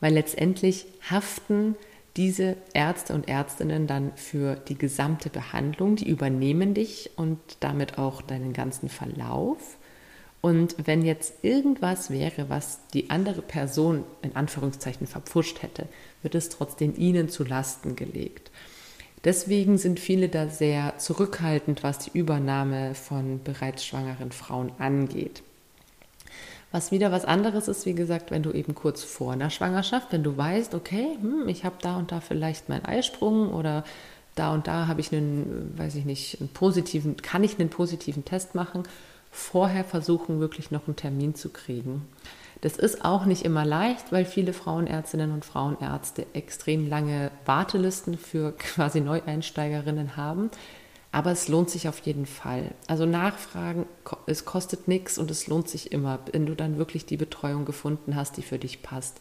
Weil 0.00 0.14
letztendlich 0.14 0.86
haften 1.08 1.76
diese 2.16 2.56
Ärzte 2.74 3.14
und 3.14 3.28
Ärztinnen 3.28 3.86
dann 3.86 4.12
für 4.16 4.56
die 4.56 4.76
gesamte 4.76 5.30
Behandlung, 5.30 5.96
die 5.96 6.08
übernehmen 6.08 6.74
dich 6.74 7.10
und 7.16 7.38
damit 7.60 7.98
auch 7.98 8.20
deinen 8.20 8.52
ganzen 8.52 8.88
Verlauf. 8.88 9.76
Und 10.40 10.74
wenn 10.84 11.02
jetzt 11.02 11.44
irgendwas 11.44 12.10
wäre, 12.10 12.48
was 12.48 12.80
die 12.94 13.10
andere 13.10 13.42
Person 13.42 14.04
in 14.22 14.34
Anführungszeichen 14.34 15.06
verpfuscht 15.06 15.62
hätte, 15.62 15.86
wird 16.22 16.34
es 16.34 16.48
trotzdem 16.48 16.94
ihnen 16.96 17.28
zu 17.28 17.44
Lasten 17.44 17.94
gelegt. 17.94 18.50
Deswegen 19.24 19.76
sind 19.76 20.00
viele 20.00 20.28
da 20.28 20.48
sehr 20.48 20.96
zurückhaltend, 20.98 21.82
was 21.82 21.98
die 21.98 22.18
Übernahme 22.18 22.94
von 22.94 23.42
bereits 23.42 23.84
schwangeren 23.84 24.32
Frauen 24.32 24.72
angeht. 24.78 25.42
Was 26.72 26.92
wieder 26.92 27.10
was 27.10 27.24
anderes 27.24 27.68
ist, 27.68 27.84
wie 27.84 27.94
gesagt, 27.94 28.30
wenn 28.30 28.42
du 28.42 28.52
eben 28.52 28.74
kurz 28.74 29.02
vor 29.02 29.32
einer 29.32 29.50
Schwangerschaft, 29.50 30.12
wenn 30.12 30.22
du 30.22 30.36
weißt, 30.36 30.74
okay, 30.74 31.18
hm, 31.20 31.48
ich 31.48 31.64
habe 31.64 31.76
da 31.82 31.96
und 31.96 32.12
da 32.12 32.20
vielleicht 32.20 32.68
meinen 32.68 32.84
Eisprung 32.84 33.52
oder 33.52 33.84
da 34.36 34.54
und 34.54 34.68
da 34.68 34.86
habe 34.86 35.00
ich 35.00 35.12
einen, 35.12 35.74
weiß 35.76 35.96
ich 35.96 36.04
nicht, 36.04 36.40
einen 36.40 36.48
positiven, 36.48 37.16
kann 37.16 37.42
ich 37.42 37.58
einen 37.58 37.70
positiven 37.70 38.24
Test 38.24 38.54
machen, 38.54 38.84
vorher 39.32 39.84
versuchen, 39.84 40.40
wirklich 40.40 40.70
noch 40.70 40.86
einen 40.86 40.96
Termin 40.96 41.34
zu 41.34 41.50
kriegen. 41.50 42.06
Das 42.60 42.76
ist 42.76 43.04
auch 43.04 43.24
nicht 43.24 43.44
immer 43.44 43.64
leicht, 43.64 44.12
weil 44.12 44.24
viele 44.24 44.52
Frauenärztinnen 44.52 45.32
und 45.32 45.44
Frauenärzte 45.44 46.26
extrem 46.34 46.88
lange 46.88 47.30
Wartelisten 47.46 48.18
für 48.18 48.52
quasi 48.58 49.00
Neueinsteigerinnen 49.00 50.16
haben. 50.16 50.50
Aber 51.12 51.32
es 51.32 51.48
lohnt 51.48 51.70
sich 51.70 51.88
auf 51.88 51.98
jeden 52.00 52.26
Fall. 52.26 52.70
Also 52.86 53.04
nachfragen, 53.04 53.86
es 54.26 54.44
kostet 54.44 54.86
nichts 54.86 55.18
und 55.18 55.30
es 55.30 55.48
lohnt 55.48 55.68
sich 55.68 55.90
immer, 55.90 56.20
wenn 56.30 56.46
du 56.46 56.54
dann 56.54 56.78
wirklich 56.78 57.04
die 57.04 57.16
Betreuung 57.16 57.64
gefunden 57.64 58.14
hast, 58.14 58.36
die 58.36 58.42
für 58.42 58.58
dich 58.58 58.82
passt. 58.82 59.20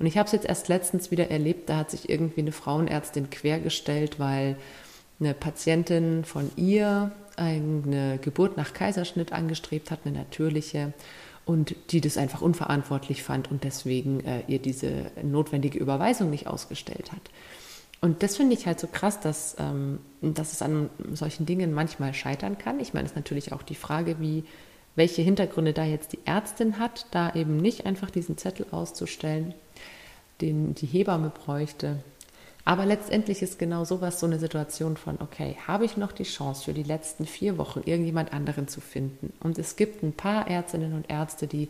Und 0.00 0.06
ich 0.06 0.16
habe 0.18 0.26
es 0.26 0.32
jetzt 0.32 0.46
erst 0.46 0.68
letztens 0.68 1.10
wieder 1.10 1.30
erlebt, 1.30 1.68
da 1.68 1.76
hat 1.76 1.90
sich 1.90 2.08
irgendwie 2.08 2.40
eine 2.40 2.52
Frauenärztin 2.52 3.30
quergestellt, 3.30 4.18
weil 4.18 4.56
eine 5.20 5.34
Patientin 5.34 6.24
von 6.24 6.50
ihr 6.56 7.12
eine 7.36 8.18
Geburt 8.18 8.56
nach 8.56 8.72
Kaiserschnitt 8.72 9.32
angestrebt 9.32 9.90
hat, 9.90 10.00
eine 10.04 10.16
natürliche, 10.16 10.94
und 11.50 11.74
die 11.90 12.00
das 12.00 12.16
einfach 12.16 12.42
unverantwortlich 12.42 13.24
fand 13.24 13.50
und 13.50 13.64
deswegen 13.64 14.20
äh, 14.20 14.44
ihr 14.46 14.60
diese 14.60 15.10
notwendige 15.20 15.80
Überweisung 15.80 16.30
nicht 16.30 16.46
ausgestellt 16.46 17.10
hat. 17.10 17.22
Und 18.00 18.22
das 18.22 18.36
finde 18.36 18.54
ich 18.54 18.66
halt 18.66 18.78
so 18.78 18.86
krass, 18.86 19.18
dass, 19.18 19.56
ähm, 19.58 19.98
dass 20.22 20.52
es 20.52 20.62
an 20.62 20.90
solchen 21.12 21.46
Dingen 21.46 21.72
manchmal 21.72 22.14
scheitern 22.14 22.56
kann. 22.56 22.78
Ich 22.78 22.94
meine, 22.94 23.06
es 23.06 23.12
ist 23.12 23.16
natürlich 23.16 23.52
auch 23.52 23.62
die 23.62 23.74
Frage, 23.74 24.20
wie, 24.20 24.44
welche 24.94 25.22
Hintergründe 25.22 25.72
da 25.72 25.82
jetzt 25.84 26.12
die 26.12 26.20
Ärztin 26.24 26.78
hat, 26.78 27.06
da 27.10 27.34
eben 27.34 27.56
nicht 27.56 27.84
einfach 27.84 28.10
diesen 28.10 28.38
Zettel 28.38 28.66
auszustellen, 28.70 29.52
den 30.40 30.76
die 30.76 30.86
Hebamme 30.86 31.30
bräuchte. 31.30 31.96
Aber 32.64 32.86
letztendlich 32.86 33.42
ist 33.42 33.58
genau 33.58 33.84
sowas 33.84 34.20
so 34.20 34.26
eine 34.26 34.38
Situation 34.38 34.96
von, 34.96 35.18
okay, 35.20 35.56
habe 35.66 35.84
ich 35.84 35.96
noch 35.96 36.12
die 36.12 36.24
Chance 36.24 36.64
für 36.64 36.72
die 36.72 36.82
letzten 36.82 37.26
vier 37.26 37.58
Wochen 37.58 37.82
irgendjemand 37.84 38.32
anderen 38.32 38.68
zu 38.68 38.80
finden? 38.80 39.32
Und 39.40 39.58
es 39.58 39.76
gibt 39.76 40.02
ein 40.02 40.12
paar 40.12 40.48
Ärztinnen 40.48 40.92
und 40.92 41.10
Ärzte, 41.10 41.46
die 41.46 41.68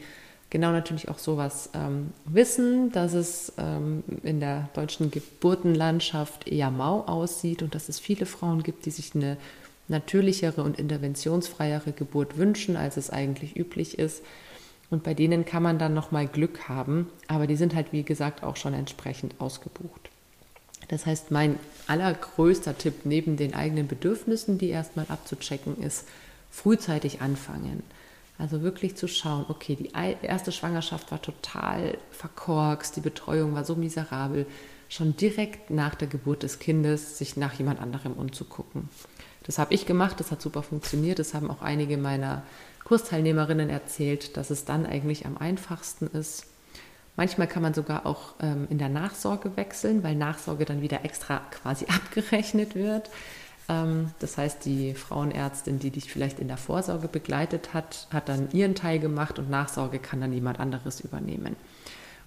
genau 0.50 0.72
natürlich 0.72 1.09
auch 1.09 1.18
sowas 1.18 1.70
ähm, 1.74 2.11
wissen, 2.24 2.90
dass 2.90 3.14
es 3.14 3.53
ähm, 3.57 4.03
in 4.24 4.40
der 4.40 4.68
deutschen 4.74 5.11
Geburtenlandschaft 5.11 6.48
eher 6.48 6.70
mau 6.70 7.03
aussieht 7.03 7.62
und 7.62 7.74
dass 7.74 7.88
es 7.88 8.00
viele 8.00 8.26
Frauen 8.26 8.62
gibt, 8.62 8.85
die 8.85 8.90
sich 8.90 9.14
eine 9.14 9.37
natürlichere 9.88 10.62
und 10.62 10.79
interventionsfreiere 10.79 11.92
Geburt 11.92 12.37
wünschen, 12.37 12.76
als 12.76 12.96
es 12.96 13.11
eigentlich 13.11 13.57
üblich 13.57 13.98
ist. 13.98 14.22
Und 14.90 15.05
bei 15.05 15.14
denen 15.14 15.44
kann 15.44 15.62
man 15.62 15.79
dann 15.79 15.94
nochmal 15.94 16.26
Glück 16.26 16.68
haben, 16.68 17.09
aber 17.29 17.46
die 17.46 17.57
sind 17.57 17.76
halt, 17.76 17.92
wie 17.92 18.03
gesagt, 18.03 18.42
auch 18.42 18.57
schon 18.57 18.74
entsprechend 18.74 19.40
ausgebucht. 19.40 20.10
Das 20.88 21.07
heißt, 21.07 21.31
mein 21.31 21.59
allergrößter 21.87 22.77
Tipp 22.77 23.05
neben 23.05 23.37
den 23.37 23.55
eigenen 23.55 23.87
Bedürfnissen, 23.87 24.59
die 24.59 24.71
erstmal 24.71 25.07
abzuchecken, 25.09 25.81
ist 25.83 26.07
frühzeitig 26.51 27.21
anfangen. 27.21 27.83
Also 28.38 28.62
wirklich 28.62 28.97
zu 28.97 29.07
schauen, 29.07 29.45
okay, 29.49 29.77
die 29.77 29.90
erste 29.93 30.51
Schwangerschaft 30.51 31.11
war 31.11 31.21
total 31.21 31.99
verkorkst, 32.11 32.97
die 32.97 33.03
Betreuung 33.03 33.55
war 33.55 33.64
so 33.64 33.77
miserabel, 33.77 34.47
schon 34.88 35.16
direkt 35.16 35.71
nach 35.71 35.95
der 35.95 36.09
Geburt 36.09 36.43
des 36.43 36.59
Kindes 36.59 37.19
sich 37.19 37.37
nach 37.37 37.53
jemand 37.55 37.81
anderem 37.81 38.14
umzugucken. 38.14 38.88
Das 39.45 39.59
habe 39.59 39.75
ich 39.75 39.87
gemacht, 39.87 40.21
das 40.21 40.31
hat 40.31 40.43
super 40.43 40.62
funktioniert, 40.62 41.19
das 41.19 41.35
haben 41.35 41.51
auch 41.51 41.62
einige 41.62 41.97
meiner 41.97 42.43
Kursteilnehmerinnen 42.85 43.69
erzählt, 43.69 44.37
dass 44.37 44.51
es 44.51 44.64
dann 44.64 44.87
eigentlich 44.87 45.27
am 45.27 45.37
einfachsten 45.37 46.07
ist. 46.07 46.47
Manchmal 47.21 47.49
kann 47.49 47.63
man 47.63 47.75
sogar 47.75 48.07
auch 48.07 48.33
ähm, 48.41 48.67
in 48.71 48.79
der 48.79 48.89
Nachsorge 48.89 49.55
wechseln, 49.55 50.03
weil 50.03 50.15
Nachsorge 50.15 50.65
dann 50.65 50.81
wieder 50.81 51.05
extra 51.05 51.43
quasi 51.51 51.85
abgerechnet 51.95 52.75
wird. 52.75 53.11
Ähm, 53.69 54.13
das 54.21 54.39
heißt, 54.39 54.65
die 54.65 54.95
Frauenärztin, 54.95 55.79
die 55.79 55.91
dich 55.91 56.11
vielleicht 56.11 56.39
in 56.41 56.49
der 56.49 56.57
Vorsorge 56.57 57.09
begleitet 57.09 57.75
hat, 57.75 58.09
hat 58.11 58.31
dann 58.31 58.51
ihren 58.53 58.75
Teil 58.75 59.01
gemacht 59.01 59.39
und 59.39 59.51
Nachsorge 59.51 59.99
kann 59.99 60.23
dann 60.23 60.33
jemand 60.33 60.61
anderes 60.61 61.01
übernehmen, 61.01 61.57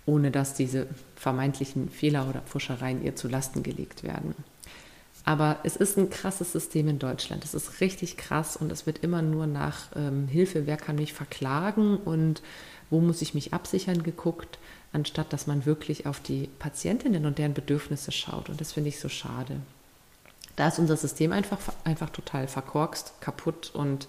ohne 0.06 0.30
dass 0.30 0.54
diese 0.54 0.86
vermeintlichen 1.16 1.90
Fehler 1.90 2.30
oder 2.30 2.42
Pfuschereien 2.42 3.04
ihr 3.04 3.16
zu 3.16 3.28
Lasten 3.28 3.64
gelegt 3.64 4.04
werden. 4.04 4.36
Aber 5.26 5.60
es 5.64 5.76
ist 5.76 5.98
ein 5.98 6.10
krasses 6.10 6.52
System 6.52 6.90
in 6.90 7.00
Deutschland. 7.00 7.46
Es 7.46 7.54
ist 7.54 7.80
richtig 7.80 8.18
krass 8.18 8.58
und 8.58 8.72
es 8.72 8.86
wird 8.86 9.04
immer 9.04 9.22
nur 9.22 9.48
nach 9.48 9.88
ähm, 9.96 10.28
Hilfe, 10.28 10.68
wer 10.68 10.78
kann 10.78 10.98
mich 10.98 11.14
verklagen 11.14 11.98
und 11.98 12.42
wo 12.90 13.00
muss 13.00 13.22
ich 13.22 13.34
mich 13.34 13.54
absichern 13.54 14.04
geguckt, 14.04 14.60
anstatt 14.92 15.32
dass 15.32 15.48
man 15.48 15.66
wirklich 15.66 16.06
auf 16.06 16.20
die 16.20 16.50
Patientinnen 16.60 17.26
und 17.26 17.38
deren 17.38 17.54
Bedürfnisse 17.54 18.12
schaut. 18.12 18.50
Und 18.50 18.60
das 18.60 18.74
finde 18.74 18.90
ich 18.90 19.00
so 19.00 19.08
schade. 19.08 19.62
Da 20.56 20.68
ist 20.68 20.78
unser 20.78 20.98
System 20.98 21.32
einfach, 21.32 21.60
einfach 21.84 22.10
total 22.10 22.48
verkorkst, 22.48 23.14
kaputt 23.22 23.72
und 23.74 24.08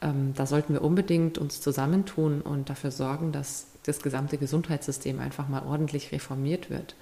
ähm, 0.00 0.32
da 0.34 0.46
sollten 0.46 0.72
wir 0.72 0.82
unbedingt 0.82 1.38
uns 1.38 1.60
zusammentun 1.60 2.40
und 2.40 2.70
dafür 2.70 2.90
sorgen, 2.90 3.32
dass 3.32 3.66
das 3.84 4.00
gesamte 4.00 4.38
Gesundheitssystem 4.38 5.20
einfach 5.20 5.48
mal 5.48 5.64
ordentlich 5.64 6.12
reformiert 6.12 6.70
wird. 6.70 6.94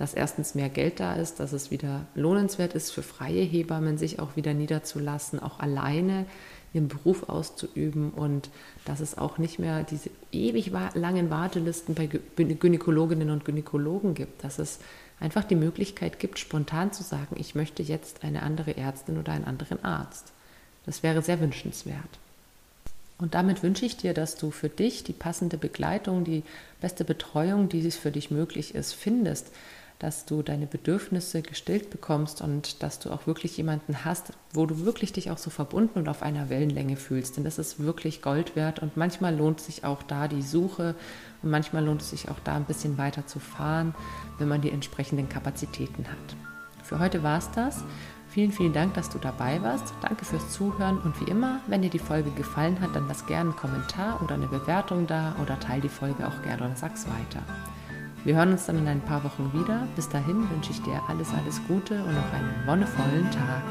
Dass 0.00 0.14
erstens 0.14 0.54
mehr 0.54 0.70
Geld 0.70 0.98
da 0.98 1.12
ist, 1.12 1.40
dass 1.40 1.52
es 1.52 1.70
wieder 1.70 2.06
lohnenswert 2.14 2.72
ist 2.72 2.90
für 2.90 3.02
freie 3.02 3.42
Hebammen, 3.42 3.98
sich 3.98 4.18
auch 4.18 4.34
wieder 4.34 4.54
niederzulassen, 4.54 5.38
auch 5.38 5.60
alleine 5.60 6.24
ihren 6.72 6.88
Beruf 6.88 7.28
auszuüben 7.28 8.08
und 8.08 8.48
dass 8.86 9.00
es 9.00 9.18
auch 9.18 9.36
nicht 9.36 9.58
mehr 9.58 9.82
diese 9.82 10.08
ewig 10.32 10.72
langen 10.94 11.28
Wartelisten 11.28 11.94
bei 11.94 12.06
Gynäkologinnen 12.06 13.28
und 13.28 13.44
Gynäkologen 13.44 14.14
gibt, 14.14 14.42
dass 14.42 14.58
es 14.58 14.78
einfach 15.20 15.44
die 15.44 15.54
Möglichkeit 15.54 16.18
gibt, 16.18 16.38
spontan 16.38 16.94
zu 16.94 17.02
sagen, 17.02 17.36
ich 17.38 17.54
möchte 17.54 17.82
jetzt 17.82 18.24
eine 18.24 18.42
andere 18.42 18.78
Ärztin 18.78 19.18
oder 19.18 19.32
einen 19.32 19.44
anderen 19.44 19.84
Arzt. 19.84 20.32
Das 20.86 21.02
wäre 21.02 21.20
sehr 21.20 21.40
wünschenswert. 21.40 22.18
Und 23.18 23.34
damit 23.34 23.62
wünsche 23.62 23.84
ich 23.84 23.98
dir, 23.98 24.14
dass 24.14 24.36
du 24.36 24.50
für 24.50 24.70
dich 24.70 25.04
die 25.04 25.12
passende 25.12 25.58
Begleitung, 25.58 26.24
die 26.24 26.42
beste 26.80 27.04
Betreuung, 27.04 27.68
die 27.68 27.86
es 27.86 27.96
für 27.96 28.10
dich 28.10 28.30
möglich 28.30 28.74
ist, 28.74 28.94
findest, 28.94 29.48
dass 30.00 30.24
du 30.24 30.42
deine 30.42 30.66
Bedürfnisse 30.66 31.42
gestillt 31.42 31.90
bekommst 31.90 32.40
und 32.40 32.82
dass 32.82 32.98
du 32.98 33.10
auch 33.10 33.26
wirklich 33.26 33.56
jemanden 33.58 34.04
hast, 34.04 34.32
wo 34.52 34.64
du 34.64 34.84
wirklich 34.84 35.12
dich 35.12 35.30
auch 35.30 35.38
so 35.38 35.50
verbunden 35.50 35.98
und 35.98 36.08
auf 36.08 36.22
einer 36.22 36.48
Wellenlänge 36.48 36.96
fühlst. 36.96 37.36
Denn 37.36 37.44
das 37.44 37.58
ist 37.58 37.80
wirklich 37.80 38.22
Gold 38.22 38.56
wert 38.56 38.80
und 38.80 38.96
manchmal 38.96 39.36
lohnt 39.36 39.60
sich 39.60 39.84
auch 39.84 40.02
da 40.02 40.26
die 40.26 40.42
Suche 40.42 40.94
und 41.42 41.50
manchmal 41.50 41.84
lohnt 41.84 42.00
es 42.00 42.10
sich 42.10 42.30
auch 42.30 42.40
da 42.42 42.56
ein 42.56 42.64
bisschen 42.64 42.96
weiter 42.96 43.26
zu 43.26 43.38
fahren, 43.38 43.94
wenn 44.38 44.48
man 44.48 44.62
die 44.62 44.70
entsprechenden 44.70 45.28
Kapazitäten 45.28 46.06
hat. 46.08 46.36
Für 46.82 46.98
heute 46.98 47.22
war 47.22 47.38
es 47.38 47.50
das. 47.50 47.84
Vielen, 48.30 48.52
vielen 48.52 48.72
Dank, 48.72 48.94
dass 48.94 49.10
du 49.10 49.18
dabei 49.18 49.60
warst. 49.60 49.92
Danke 50.00 50.24
fürs 50.24 50.50
Zuhören 50.50 50.98
und 50.98 51.20
wie 51.20 51.30
immer, 51.30 51.60
wenn 51.66 51.82
dir 51.82 51.90
die 51.90 51.98
Folge 51.98 52.30
gefallen 52.30 52.80
hat, 52.80 52.96
dann 52.96 53.06
lass 53.06 53.26
gerne 53.26 53.50
einen 53.50 53.58
Kommentar 53.58 54.22
oder 54.22 54.36
eine 54.36 54.46
Bewertung 54.46 55.06
da 55.06 55.34
oder 55.42 55.60
teile 55.60 55.82
die 55.82 55.88
Folge 55.88 56.26
auch 56.26 56.42
gerne 56.42 56.64
oder 56.64 56.76
sag's 56.76 57.06
weiter. 57.06 57.42
Wir 58.22 58.36
hören 58.36 58.52
uns 58.52 58.66
dann 58.66 58.76
in 58.76 58.86
ein 58.86 59.00
paar 59.00 59.24
Wochen 59.24 59.50
wieder. 59.54 59.88
Bis 59.96 60.08
dahin 60.08 60.48
wünsche 60.50 60.72
ich 60.72 60.82
dir 60.82 61.00
alles, 61.08 61.32
alles 61.32 61.60
Gute 61.66 61.94
und 61.94 62.14
noch 62.14 62.32
einen 62.34 62.54
wonnevollen 62.66 63.30
Tag. 63.30 63.62